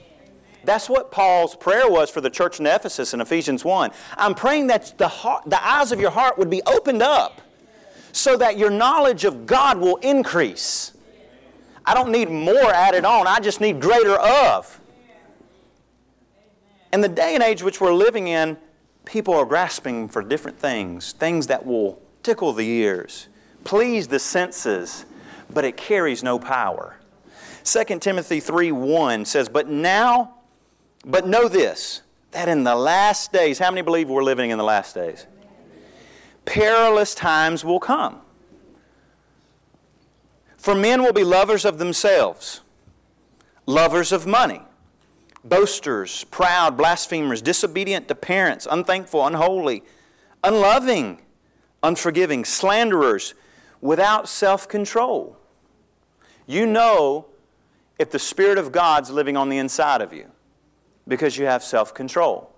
[0.63, 3.91] That's what Paul's prayer was for the church in Ephesus in Ephesians 1.
[4.17, 7.41] I'm praying that the, heart, the eyes of your heart would be opened up
[8.11, 10.93] so that your knowledge of God will increase.
[11.85, 14.79] I don't need more added on, I just need greater of.
[16.93, 18.57] In the day and age which we're living in,
[19.03, 23.27] people are grasping for different things, things that will tickle the ears,
[23.63, 25.06] please the senses,
[25.54, 26.97] but it carries no power.
[27.63, 30.36] 2 Timothy 3 1 says, But now
[31.06, 34.63] but know this that in the last days, how many believe we're living in the
[34.63, 35.28] last days?
[36.45, 38.21] Perilous times will come.
[40.58, 42.62] For men will be lovers of themselves,
[43.65, 44.62] lovers of money,
[45.43, 49.84] boasters, proud, blasphemers, disobedient to parents, unthankful, unholy,
[50.43, 51.21] unloving,
[51.84, 53.36] unforgiving, slanderers,
[53.84, 55.38] without self control.
[56.48, 57.28] You know
[58.00, 60.32] if the Spirit of God's living on the inside of you
[61.08, 62.50] because you have self control.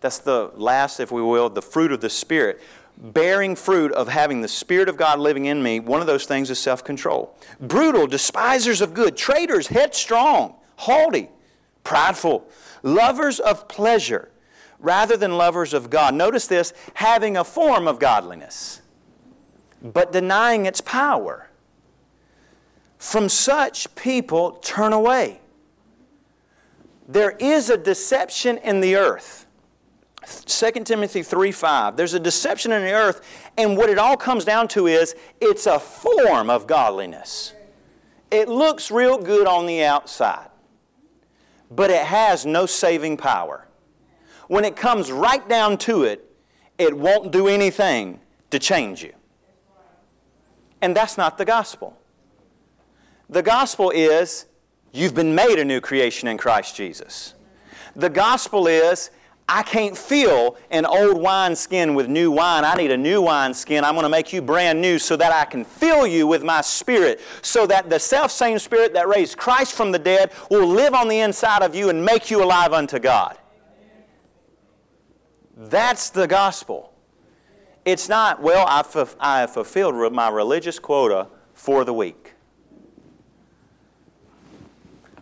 [0.00, 2.60] That's the last, if we will, the fruit of the Spirit.
[3.00, 6.50] Bearing fruit of having the Spirit of God living in me, one of those things
[6.50, 7.36] is self control.
[7.60, 11.28] Brutal, despisers of good, traitors, headstrong, haughty,
[11.84, 12.44] prideful,
[12.82, 14.30] lovers of pleasure
[14.80, 16.14] rather than lovers of God.
[16.14, 18.82] Notice this having a form of godliness,
[19.82, 21.48] but denying its power.
[22.98, 25.40] From such people turn away.
[27.06, 29.46] There is a deception in the earth.
[30.26, 31.96] 2 Timothy 3 5.
[31.96, 33.22] There's a deception in the earth,
[33.56, 37.54] and what it all comes down to is it's a form of godliness.
[38.30, 40.50] It looks real good on the outside,
[41.70, 43.66] but it has no saving power.
[44.48, 46.30] When it comes right down to it,
[46.78, 49.12] it won't do anything to change you.
[50.80, 51.98] And that's not the gospel.
[53.28, 54.46] The gospel is
[54.92, 57.34] You've been made a new creation in Christ Jesus.
[57.94, 59.10] The gospel is
[59.48, 62.64] I can't fill an old wine skin with new wine.
[62.64, 63.84] I need a new wine skin.
[63.84, 66.60] I'm going to make you brand new so that I can fill you with my
[66.60, 70.94] spirit, so that the self same spirit that raised Christ from the dead will live
[70.94, 73.38] on the inside of you and make you alive unto God.
[75.56, 76.87] That's the gospel.
[77.88, 82.34] It's not, well, I have fulfilled my religious quota for the week.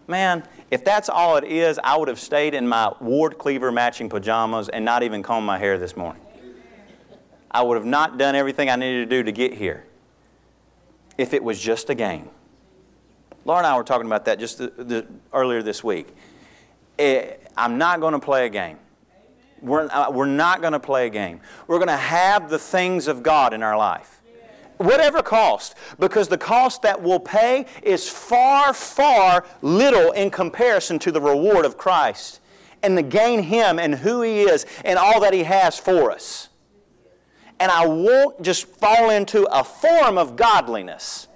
[0.08, 4.08] Man, if that's all it is, I would have stayed in my Ward Cleaver matching
[4.08, 6.20] pajamas and not even combed my hair this morning.
[7.52, 9.86] I would have not done everything I needed to do to get here
[11.16, 12.28] if it was just a game.
[13.44, 16.08] Laura and I were talking about that just the, the, earlier this week.
[16.98, 18.78] It, eh, I'm not going to play a game.
[19.66, 21.40] We're, uh, we're not going to play a game.
[21.66, 24.22] We're going to have the things of God in our life.
[24.76, 31.10] Whatever cost, because the cost that we'll pay is far, far little in comparison to
[31.10, 32.40] the reward of Christ
[32.82, 36.50] and to gain Him and who He is and all that He has for us.
[37.58, 41.26] And I won't just fall into a form of godliness,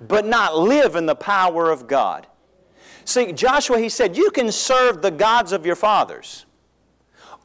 [0.00, 2.26] but not live in the power of God.
[3.04, 6.44] See, Joshua, he said, you can serve the gods of your fathers.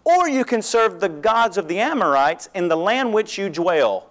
[0.06, 4.10] Or you can serve the gods of the Amorites in the land which you dwell.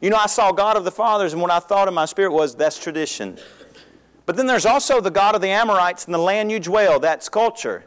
[0.00, 2.32] You know, I saw God of the fathers, and what I thought in my spirit
[2.32, 3.38] was that's tradition.
[4.26, 6.98] But then there's also the God of the Amorites in the land you dwell.
[7.00, 7.84] That's culture.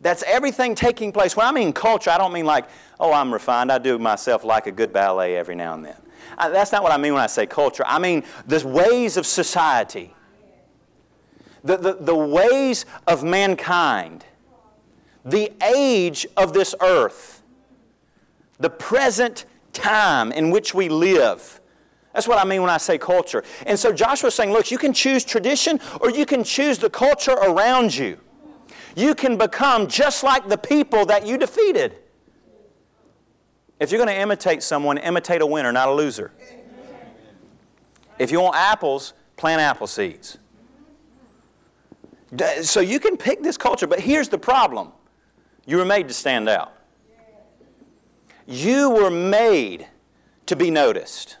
[0.00, 1.36] That's everything taking place.
[1.36, 3.70] When I mean culture, I don't mean like, oh, I'm refined.
[3.70, 5.96] I do myself like a good ballet every now and then.
[6.36, 7.84] I, that's not what I mean when I say culture.
[7.86, 10.14] I mean the ways of society,
[11.62, 14.24] the, the, the ways of mankind
[15.24, 17.42] the age of this earth,
[18.58, 21.60] the present time in which we live.
[22.12, 23.42] That's what I mean when I say culture.
[23.66, 27.32] And so Joshua's saying, look, you can choose tradition or you can choose the culture
[27.32, 28.18] around you.
[28.94, 31.96] You can become just like the people that you defeated.
[33.80, 36.32] If you're going to imitate someone, imitate a winner, not a loser.
[38.18, 40.38] If you want apples, plant apple seeds.
[42.62, 44.92] So you can pick this culture, but here's the problem
[45.66, 46.74] you were made to stand out.
[48.46, 49.86] You were made
[50.46, 51.38] to be noticed.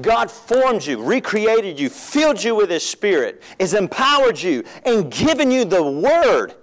[0.00, 5.50] God formed you, recreated you, filled you with His Spirit, has empowered you, and given
[5.50, 6.54] you the Word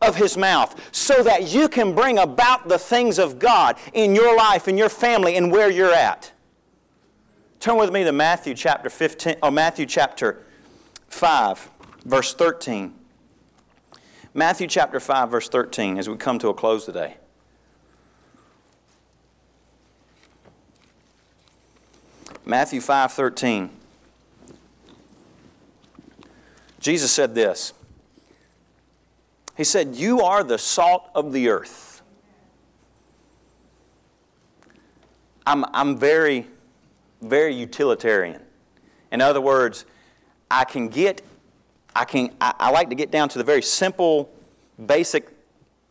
[0.00, 4.34] of His mouth so that you can bring about the things of God in your
[4.36, 6.32] life, in your family, and where you're at.
[7.60, 10.46] Turn with me to Matthew chapter 15, or Matthew chapter
[11.08, 11.70] 5,
[12.04, 12.97] verse 13.
[14.34, 17.16] Matthew chapter 5, verse 13, as we come to a close today.
[22.44, 23.70] Matthew 5, 13.
[26.80, 27.72] Jesus said this.
[29.56, 32.02] He said, You are the salt of the earth.
[35.46, 36.46] I'm, I'm very,
[37.22, 38.42] very utilitarian.
[39.10, 39.84] In other words,
[40.50, 41.22] I can get
[41.98, 44.30] I, can, I, I like to get down to the very simple,
[44.86, 45.28] basic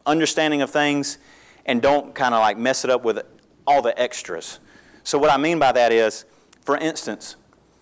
[0.06, 1.18] understanding of things
[1.66, 3.26] and don't kind of like mess it up with
[3.66, 4.60] all the extras.
[5.04, 6.24] So, what I mean by that is,
[6.62, 7.36] for instance,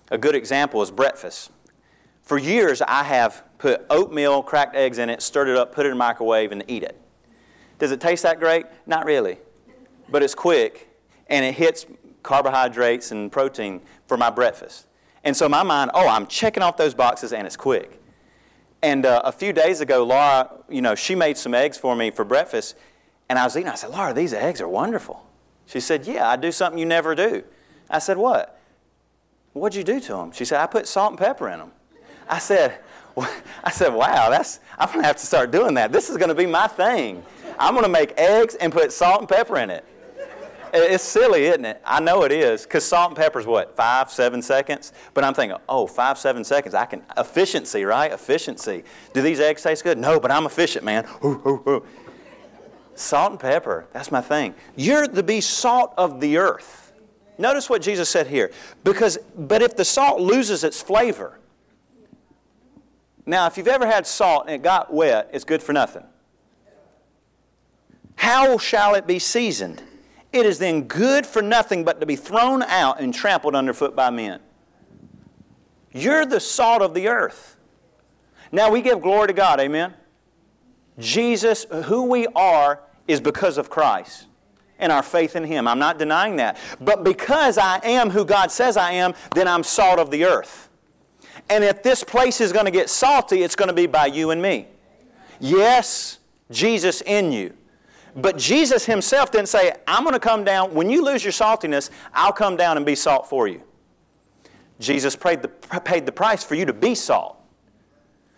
[0.10, 1.52] a good example is breakfast.
[2.24, 5.90] For years, I have put oatmeal, cracked eggs in it, stirred it up, put it
[5.90, 7.00] in the microwave, and eat it.
[7.78, 8.66] Does it taste that great?
[8.88, 9.38] Not really.
[10.10, 10.90] But it's quick,
[11.28, 11.86] and it hits
[12.24, 14.88] carbohydrates and protein for my breakfast.
[15.24, 18.02] And so my mind, oh, I'm checking off those boxes, and it's quick.
[18.86, 22.12] And uh, a few days ago, Laura, you know, she made some eggs for me
[22.12, 22.76] for breakfast.
[23.28, 23.68] And I was eating.
[23.68, 25.26] I said, Laura, these eggs are wonderful.
[25.66, 27.44] She said, Yeah, I do something you never do.
[27.90, 28.62] I said, What?
[29.54, 30.32] What'd you do to them?
[30.34, 31.72] She said, I put salt and pepper in them.
[32.30, 32.78] I said,
[33.64, 35.94] I said, wow, that's, I'm going to have to start doing that.
[35.94, 37.24] This is going to be my thing.
[37.58, 39.86] I'm going to make eggs and put salt and pepper in it.
[40.78, 41.82] It's silly, isn't it?
[41.86, 44.92] I know it is, because salt and pepper is what, five, seven seconds?
[45.14, 48.12] But I'm thinking, oh, five, seven seconds, I can, efficiency, right?
[48.12, 48.84] Efficiency.
[49.14, 49.98] Do these eggs taste good?
[49.98, 51.08] No, but I'm efficient, man.
[51.24, 51.86] Ooh, ooh, ooh.
[52.96, 54.54] Salt and pepper, that's my thing.
[54.76, 56.94] You're to be salt of the earth.
[57.38, 58.52] Notice what Jesus said here.
[58.84, 61.40] Because, but if the salt loses its flavor,
[63.26, 66.04] now if you've ever had salt and it got wet, it's good for nothing.
[68.16, 69.84] How shall it be seasoned?
[70.36, 74.10] It is then good for nothing but to be thrown out and trampled underfoot by
[74.10, 74.42] men.
[75.94, 77.56] You're the salt of the earth.
[78.52, 79.94] Now we give glory to God, amen?
[81.00, 84.26] Jesus, who we are, is because of Christ
[84.78, 85.70] and our faith in Him.
[85.70, 86.58] I'm not denying that.
[86.82, 90.68] But because I am who God says I am, then I'm salt of the earth.
[91.50, 94.32] And if this place is going to get salty, it's going to be by you
[94.32, 94.68] and me.
[95.40, 96.20] Yes,
[96.52, 97.54] Jesus in you.
[98.16, 100.74] But Jesus himself didn't say, I'm going to come down.
[100.74, 103.62] When you lose your saltiness, I'll come down and be salt for you.
[104.80, 107.42] Jesus paid the, paid the price for you to be salt.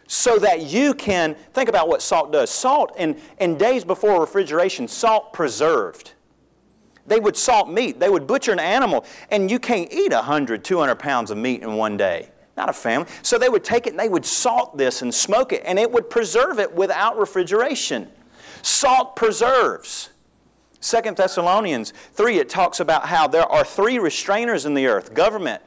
[0.07, 2.49] So that you can, think about what salt does.
[2.49, 6.13] Salt, in, in days before refrigeration, salt preserved.
[7.05, 7.99] They would salt meat.
[7.99, 11.75] They would butcher an animal, and you can't eat 100, 200 pounds of meat in
[11.75, 12.29] one day.
[12.55, 13.07] Not a family.
[13.21, 15.91] So they would take it and they would salt this and smoke it, and it
[15.91, 18.09] would preserve it without refrigeration.
[18.61, 20.09] Salt preserves.
[20.79, 25.61] Second Thessalonians 3, it talks about how there are three restrainers in the earth government.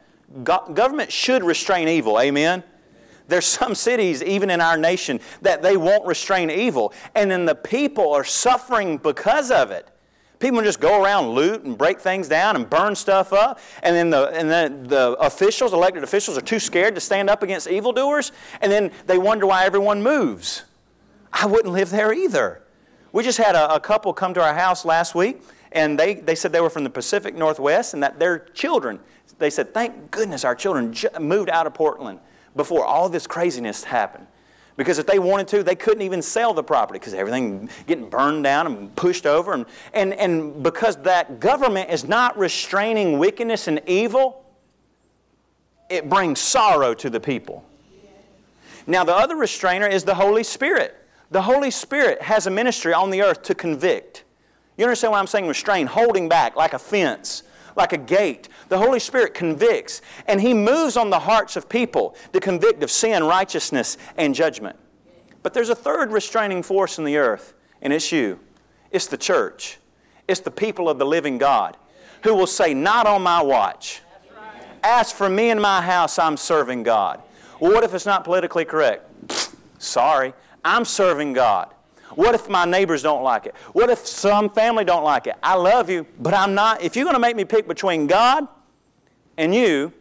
[0.44, 2.20] Go- government should restrain evil.
[2.20, 2.62] Amen?
[3.26, 6.92] There's some cities, even in our nation, that they won't restrain evil.
[7.14, 9.88] And then the people are suffering because of it.
[10.40, 13.60] People just go around, loot and break things down and burn stuff up.
[13.82, 17.42] And then the, and then the officials, elected officials, are too scared to stand up
[17.42, 18.32] against evildoers.
[18.62, 20.64] And then they wonder why everyone moves.
[21.32, 22.62] I wouldn't live there either.
[23.12, 25.42] We just had a, a couple come to our house last week,
[25.72, 29.00] and they, they said they were from the Pacific Northwest and that their children,
[29.38, 32.20] they said, thank goodness our children moved out of Portland
[32.56, 34.26] before all this craziness happened.
[34.76, 38.44] Because if they wanted to, they couldn't even sell the property because everything getting burned
[38.44, 39.52] down and pushed over.
[39.52, 44.44] And, and, and because that government is not restraining wickedness and evil,
[45.90, 47.64] it brings sorrow to the people.
[48.86, 50.96] Now, the other restrainer is the Holy Spirit.
[51.30, 54.24] The Holy Spirit has a ministry on the earth to convict.
[54.76, 55.46] You understand what I'm saying?
[55.46, 57.42] Restrain, holding back like a fence
[57.76, 58.48] like a gate.
[58.68, 62.90] The Holy Spirit convicts, and He moves on the hearts of people to convict of
[62.90, 64.76] sin, righteousness, and judgment.
[65.42, 68.38] But there's a third restraining force in the earth, and it's you.
[68.90, 69.78] It's the church.
[70.28, 71.76] It's the people of the living God
[72.22, 74.02] who will say, Not on my watch.
[74.82, 77.22] As for me and my house, I'm serving God.
[77.58, 79.06] Well, what if it's not politically correct?
[79.78, 80.32] Sorry,
[80.64, 81.74] I'm serving God.
[82.14, 83.54] What if my neighbors don't like it?
[83.72, 85.36] What if some family don't like it?
[85.42, 86.82] I love you, but I'm not.
[86.82, 88.48] If you're going to make me pick between God
[89.36, 89.92] and you,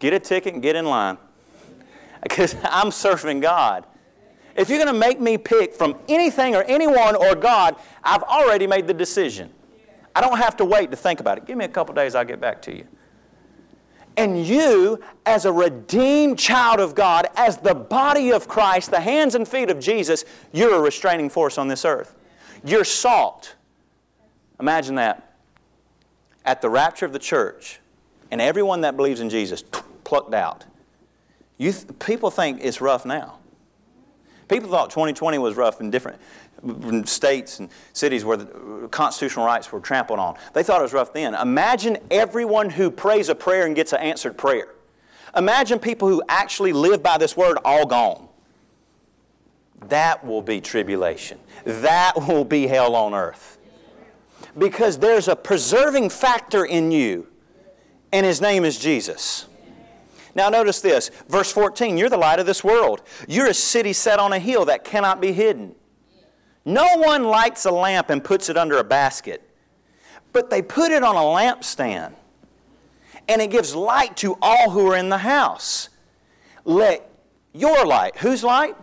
[0.00, 1.18] get a ticket and get in line.
[2.22, 3.86] Because I'm serving God.
[4.54, 8.66] If you're going to make me pick from anything or anyone or God, I've already
[8.66, 9.50] made the decision.
[10.14, 11.46] I don't have to wait to think about it.
[11.46, 12.86] Give me a couple days, I'll get back to you.
[14.16, 19.34] And you, as a redeemed child of God, as the body of Christ, the hands
[19.34, 22.14] and feet of Jesus, you're a restraining force on this earth.
[22.64, 23.54] You're salt.
[24.58, 25.36] Imagine that.
[26.44, 27.80] At the rapture of the church,
[28.30, 29.62] and everyone that believes in Jesus
[30.04, 30.64] plucked out.
[31.58, 33.38] You th- people think it's rough now.
[34.48, 36.20] People thought 2020 was rough and different
[37.04, 38.38] states and cities where
[38.88, 40.36] constitutional rights were trampled on.
[40.52, 41.34] They thought it was rough then.
[41.34, 44.68] Imagine everyone who prays a prayer and gets an answered prayer.
[45.36, 48.28] Imagine people who actually live by this word all gone.
[49.88, 51.38] That will be tribulation.
[51.64, 53.58] That will be hell on earth.
[54.58, 57.28] Because there's a preserving factor in you,
[58.12, 59.46] and His name is Jesus.
[60.34, 63.02] Now, notice this, verse 14 you're the light of this world.
[63.26, 65.74] You're a city set on a hill that cannot be hidden.
[66.70, 69.42] No one lights a lamp and puts it under a basket,
[70.32, 72.14] but they put it on a lampstand,
[73.28, 75.88] and it gives light to all who are in the house.
[76.64, 77.10] Let
[77.52, 78.76] your light, whose light?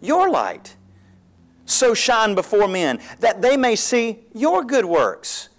[0.00, 0.74] Your light.
[1.66, 5.50] So shine before men, that they may see your good works,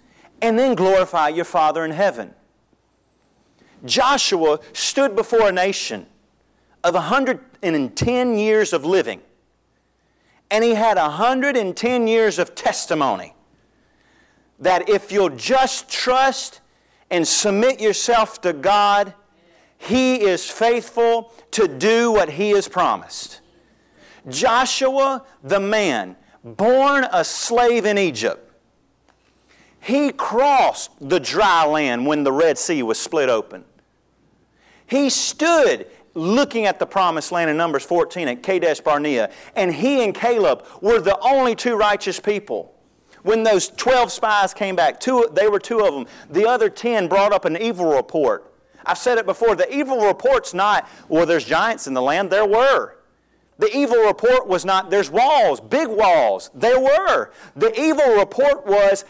[0.42, 2.34] and then glorify your Father in heaven.
[3.86, 6.04] Joshua stood before a nation
[6.84, 9.22] of 110 years of living
[10.50, 13.34] and he had 110 years of testimony
[14.58, 16.60] that if you'll just trust
[17.10, 19.14] and submit yourself to God,
[19.78, 23.40] He is faithful to do what He has promised.
[24.28, 28.50] Joshua, the man, born a slave in Egypt,
[29.80, 33.64] he crossed the dry land when the Red Sea was split open.
[34.86, 40.02] He stood looking at the promised land in Numbers 14 at Kadesh Barnea, and he
[40.02, 42.74] and Caleb were the only two righteous people.
[43.22, 46.06] When those 12 spies came back, two, they were two of them.
[46.30, 48.52] The other 10 brought up an evil report.
[48.84, 52.30] I've said it before the evil report's not, well, there's giants in the land.
[52.30, 52.96] There were.
[53.58, 56.50] The evil report was not, there's walls, big walls.
[56.54, 57.30] There were.
[57.56, 59.04] The evil report was,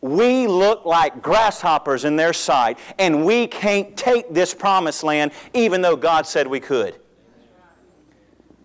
[0.00, 5.82] we look like grasshoppers in their sight, and we can't take this promised land even
[5.82, 6.98] though God said we could.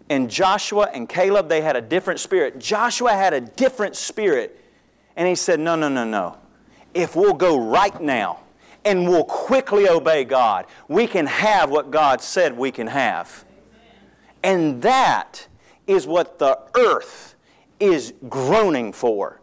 [0.10, 2.60] And Joshua and Caleb, they had a different spirit.
[2.60, 4.62] Joshua had a different spirit.
[5.16, 6.38] And he said, No, no, no, no.
[6.94, 8.42] If we'll go right now
[8.86, 13.46] and we'll quickly obey God, we can have what God said we can have.
[14.44, 15.48] And that
[15.88, 17.36] is what the earth
[17.80, 19.42] is groaning for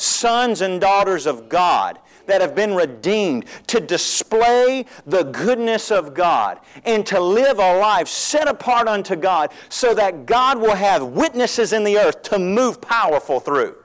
[0.00, 6.60] sons and daughters of God that have been redeemed to display the goodness of God
[6.84, 11.72] and to live a life set apart unto God so that God will have witnesses
[11.72, 13.76] in the earth to move powerful through.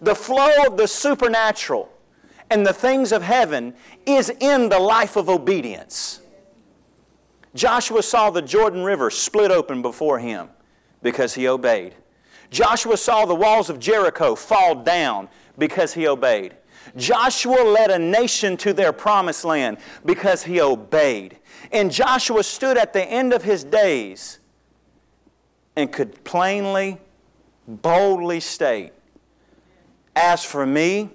[0.00, 1.92] The flow of the supernatural
[2.50, 3.74] and the things of heaven
[4.06, 6.22] is in the life of obedience.
[7.54, 10.48] Joshua saw the Jordan River split open before him
[11.02, 11.94] because he obeyed.
[12.50, 15.28] Joshua saw the walls of Jericho fall down
[15.58, 16.54] because he obeyed.
[16.96, 21.38] Joshua led a nation to their promised land because he obeyed.
[21.72, 24.38] And Joshua stood at the end of his days
[25.76, 26.98] and could plainly,
[27.66, 28.92] boldly state,
[30.16, 31.10] As for me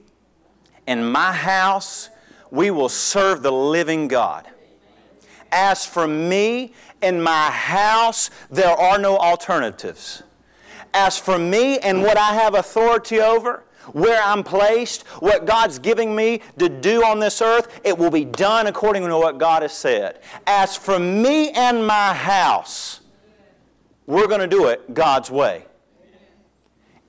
[0.86, 2.10] and my house,
[2.52, 4.48] we will serve the living God.
[5.52, 10.24] As for me and my house, there are no alternatives.
[10.94, 16.16] As for me and what I have authority over, where I'm placed, what God's giving
[16.16, 19.74] me to do on this earth, it will be done according to what God has
[19.74, 20.22] said.
[20.48, 23.02] As for me and my house,
[24.06, 25.66] we're going to do it God's way.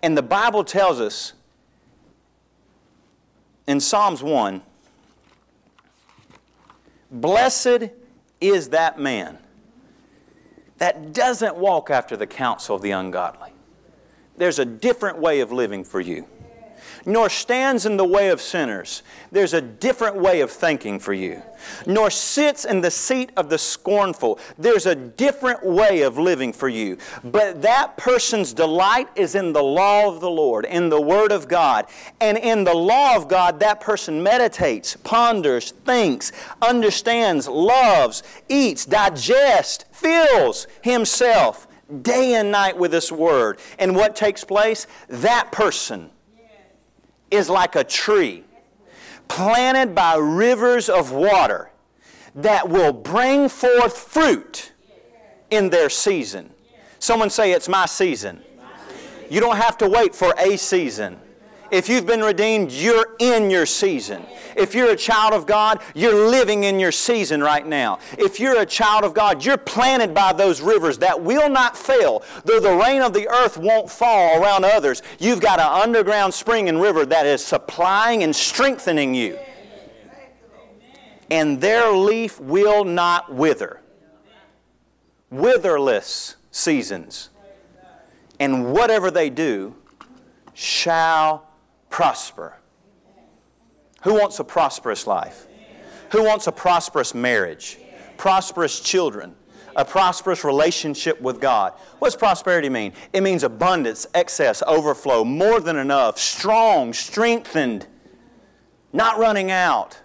[0.02, 1.32] And the Bible tells us
[3.66, 4.62] in Psalms 1
[7.10, 7.90] Blessed
[8.40, 9.38] is that man
[10.78, 13.53] that doesn't walk after the counsel of the ungodly.
[14.36, 16.26] There's a different way of living for you
[17.06, 19.02] nor stands in the way of sinners.
[19.30, 21.42] There's a different way of thinking for you.
[21.86, 24.38] Nor sits in the seat of the scornful.
[24.58, 26.98] There's a different way of living for you.
[27.22, 31.48] But that person's delight is in the law of the Lord, in the Word of
[31.48, 31.86] God.
[32.20, 39.84] And in the law of God, that person meditates, ponders, thinks, understands, loves, eats, digests,
[39.92, 41.66] fills himself
[42.02, 43.58] day and night with this Word.
[43.78, 44.86] And what takes place?
[45.08, 46.10] That person
[47.30, 48.44] is like a tree
[49.28, 51.70] planted by rivers of water
[52.34, 54.72] that will bring forth fruit
[55.50, 56.50] in their season.
[56.98, 58.42] Someone say, It's my season.
[59.30, 61.18] You don't have to wait for a season.
[61.74, 64.24] If you've been redeemed, you're in your season.
[64.56, 67.98] If you're a child of God, you're living in your season right now.
[68.16, 72.22] If you're a child of God, you're planted by those rivers that will not fail.
[72.44, 76.68] Though the rain of the earth won't fall around others, you've got an underground spring
[76.68, 79.36] and river that is supplying and strengthening you.
[81.28, 83.80] And their leaf will not wither.
[85.32, 87.30] Witherless seasons.
[88.38, 89.74] And whatever they do
[90.52, 91.43] shall
[91.94, 92.56] prosper.
[94.02, 95.46] Who wants a prosperous life?
[96.10, 97.78] Who wants a prosperous marriage?
[98.16, 99.36] Prosperous children?
[99.76, 101.72] A prosperous relationship with God.
[102.00, 102.94] What does prosperity mean?
[103.12, 107.86] It means abundance, excess, overflow, more than enough, strong, strengthened,
[108.92, 110.00] not running out.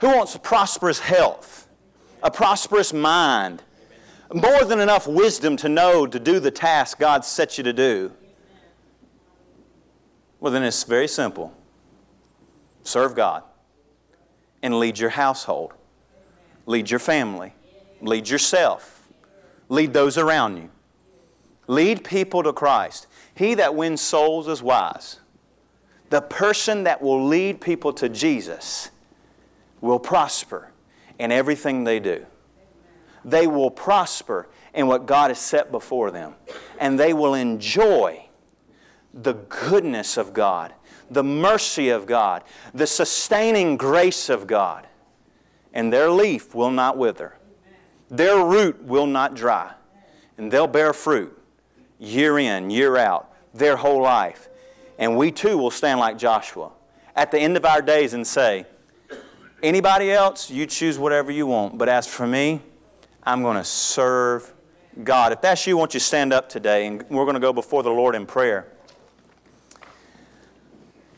[0.00, 1.68] Who wants a prosperous health?
[2.22, 3.62] A prosperous mind?
[4.32, 8.12] More than enough wisdom to know to do the task God set you to do.
[10.40, 11.54] Well, then it's very simple
[12.82, 13.42] serve God
[14.62, 15.72] and lead your household,
[16.66, 17.52] lead your family,
[18.00, 19.08] lead yourself,
[19.68, 20.70] lead those around you.
[21.68, 23.06] Lead people to Christ.
[23.34, 25.18] He that wins souls is wise.
[26.10, 28.90] The person that will lead people to Jesus
[29.80, 30.70] will prosper
[31.18, 32.24] in everything they do.
[33.24, 36.34] They will prosper in what God has set before them,
[36.78, 38.25] and they will enjoy
[39.22, 40.74] the goodness of God,
[41.10, 42.44] the mercy of God,
[42.74, 44.86] the sustaining grace of God.
[45.72, 47.36] And their leaf will not wither,
[48.10, 49.72] their root will not dry,
[50.38, 51.36] and they'll bear fruit
[51.98, 54.48] year in, year out, their whole life.
[54.98, 56.70] And we too will stand like Joshua
[57.14, 58.66] at the end of our days and say,
[59.62, 61.78] Anybody else, you choose whatever you want.
[61.78, 62.60] But as for me,
[63.22, 64.52] I'm going to serve
[65.02, 65.32] God.
[65.32, 67.90] If that's you, won't you stand up today and we're going to go before the
[67.90, 68.68] Lord in prayer.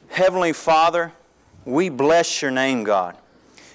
[0.09, 1.13] Heavenly Father,
[1.65, 3.17] we bless your name, God.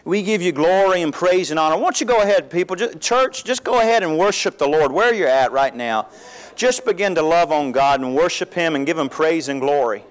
[0.06, 1.78] We give you glory and praise and honor.
[1.78, 2.76] Why don't you go ahead, people?
[2.76, 6.10] Just, church, just go ahead and worship the Lord where you're at right now.
[6.56, 10.04] Just begin to love on God and worship Him and give Him praise and glory.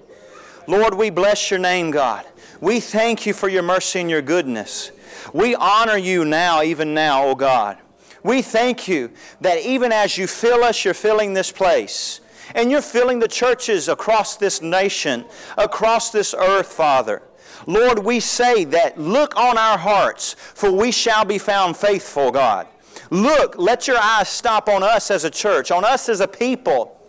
[0.67, 2.25] Lord, we bless your name, God.
[2.61, 4.93] We thank you for your mercy and your goodness.
[5.35, 7.79] We honor you now, even now, O oh God.
[8.23, 9.11] We thank you
[9.41, 12.21] that even as you fill us, you're filling this place.
[12.55, 15.25] And you're filling the churches across this nation,
[15.57, 17.23] across this earth, Father.
[17.67, 22.67] Lord, we say that look on our hearts, for we shall be found faithful, God.
[23.11, 27.02] Look, let your eyes stop on us as a church, on us as a people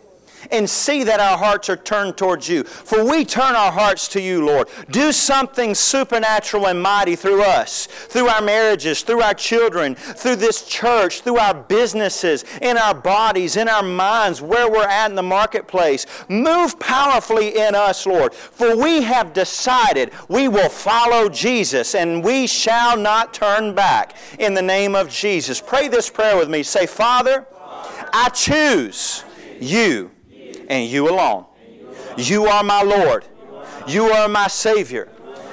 [0.50, 2.64] and see that our hearts are turned towards you.
[2.64, 4.68] For we turn our hearts to you, Lord.
[4.90, 10.66] Do something supernatural and mighty through us, through our marriages, through our children, through this
[10.66, 15.22] church, through our businesses, in our bodies, in our minds, where we're at in the
[15.22, 16.06] marketplace.
[16.28, 18.34] Move powerfully in us, Lord.
[18.34, 24.54] For we have decided we will follow Jesus and we shall not turn back in
[24.54, 25.60] the name of Jesus.
[25.60, 26.62] Pray this prayer with me.
[26.62, 27.46] Say, Father,
[28.12, 29.24] I choose
[29.60, 30.10] you
[30.68, 31.46] and you alone.
[32.16, 33.24] You are my Lord.
[33.86, 35.08] You are my Savior.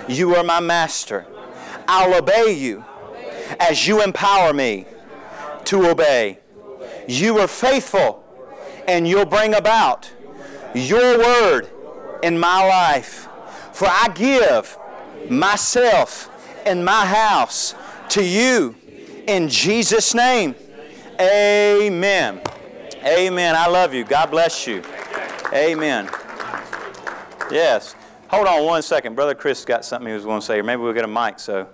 [0.08, 1.26] You are my Master.
[1.88, 2.86] I'll obey you
[3.60, 4.86] as you empower me
[5.66, 6.40] to obey.
[7.08, 8.24] You are faithful
[8.88, 10.12] and you'll bring about
[10.74, 11.70] your word
[12.24, 13.28] in my life.
[13.74, 14.78] For I give
[15.30, 16.30] myself
[16.66, 17.76] and my house
[18.10, 18.76] to you
[19.28, 20.56] in Jesus' name.
[21.20, 22.42] Amen.
[23.04, 23.56] Amen.
[23.56, 24.04] I love you.
[24.04, 24.84] God bless you.
[25.54, 26.10] Amen.
[27.52, 27.96] Yes.
[28.30, 29.16] Hold on one second.
[29.16, 30.60] Brother Chris got something he was going to say.
[30.60, 31.68] Or maybe we'll get a mic so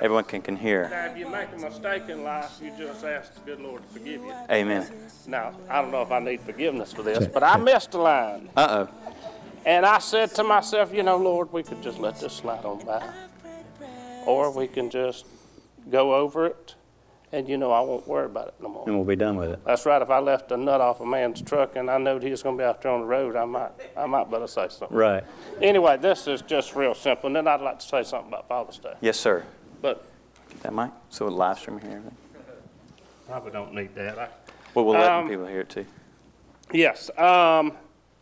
[0.00, 0.88] everyone can, can hear.
[0.88, 3.88] Now, if you make a mistake in life, you just ask the good Lord to
[3.88, 4.32] forgive you.
[4.50, 4.86] Amen.
[5.26, 8.48] Now, I don't know if I need forgiveness for this, but I missed a line.
[8.56, 9.12] Uh oh.
[9.66, 12.84] And I said to myself, you know, Lord, we could just let this slide on
[12.86, 13.06] by.
[14.24, 15.26] Or we can just
[15.90, 16.74] go over it,
[17.32, 18.84] and you know, I won't worry about it no more.
[18.86, 19.64] And we'll be done with it.
[19.64, 20.00] That's right.
[20.00, 22.56] If I left a nut off a man's truck and I knew he was going
[22.56, 24.96] to be out there on the road, I might, I might better say something.
[24.96, 25.24] Right.
[25.60, 27.26] Anyway, this is just real simple.
[27.26, 28.94] And then I'd like to say something about Father's Day.
[29.00, 29.44] Yes, sir.
[29.82, 30.04] But
[30.48, 32.02] Get that mic so we'll live stream here.
[33.26, 34.18] probably don't need that.
[34.18, 34.28] I,
[34.74, 35.86] Well, we'll let Um, people hear it too.
[36.72, 37.72] Yes, um,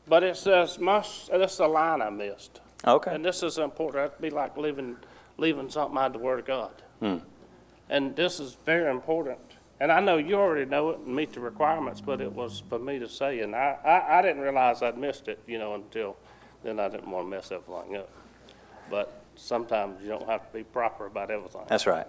[0.08, 2.60] but it says must, this is a line I missed.
[2.86, 3.14] Okay.
[3.14, 4.10] And this is important.
[4.12, 4.96] That'd be like leaving,
[5.38, 6.70] leaving something out of the Word of God.
[7.00, 7.16] Hmm.
[7.88, 9.38] And this is very important.
[9.78, 12.78] And I know you already know it and meet the requirements, but it was for
[12.78, 16.16] me to say, and I, I, I didn't realize I'd missed it, you know, until
[16.64, 18.08] then I didn't want to mess everything up.
[18.90, 21.62] But sometimes you don't have to be proper about everything.
[21.68, 22.06] That's right.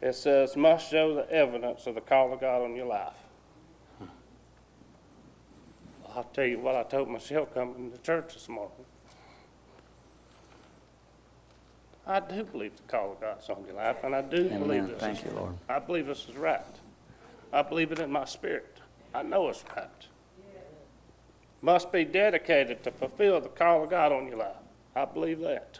[0.00, 3.14] It says, must show the evidence of the call of God on your life.
[6.14, 8.84] I'll tell you what I told Michelle coming to church this morning.
[12.06, 14.88] I do believe the call of God's on your life, and I do believe Amen.
[14.88, 15.54] this Thank you, Lord.
[15.68, 16.60] I believe this is right.
[17.52, 18.78] I believe it in my spirit.
[19.14, 19.88] I know it's right.
[21.60, 24.56] Must be dedicated to fulfill the call of God on your life.
[24.96, 25.78] I believe that.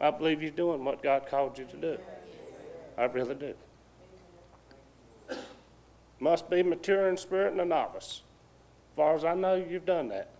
[0.00, 1.98] I believe you're doing what God called you to do.
[2.96, 3.54] I really do.
[6.20, 8.22] Must be mature in spirit and a novice.
[8.92, 10.30] As far as I know, you've done that.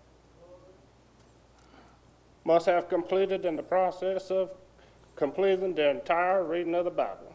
[2.45, 4.51] Must have completed in the process of
[5.15, 7.30] completing the entire reading of the Bible.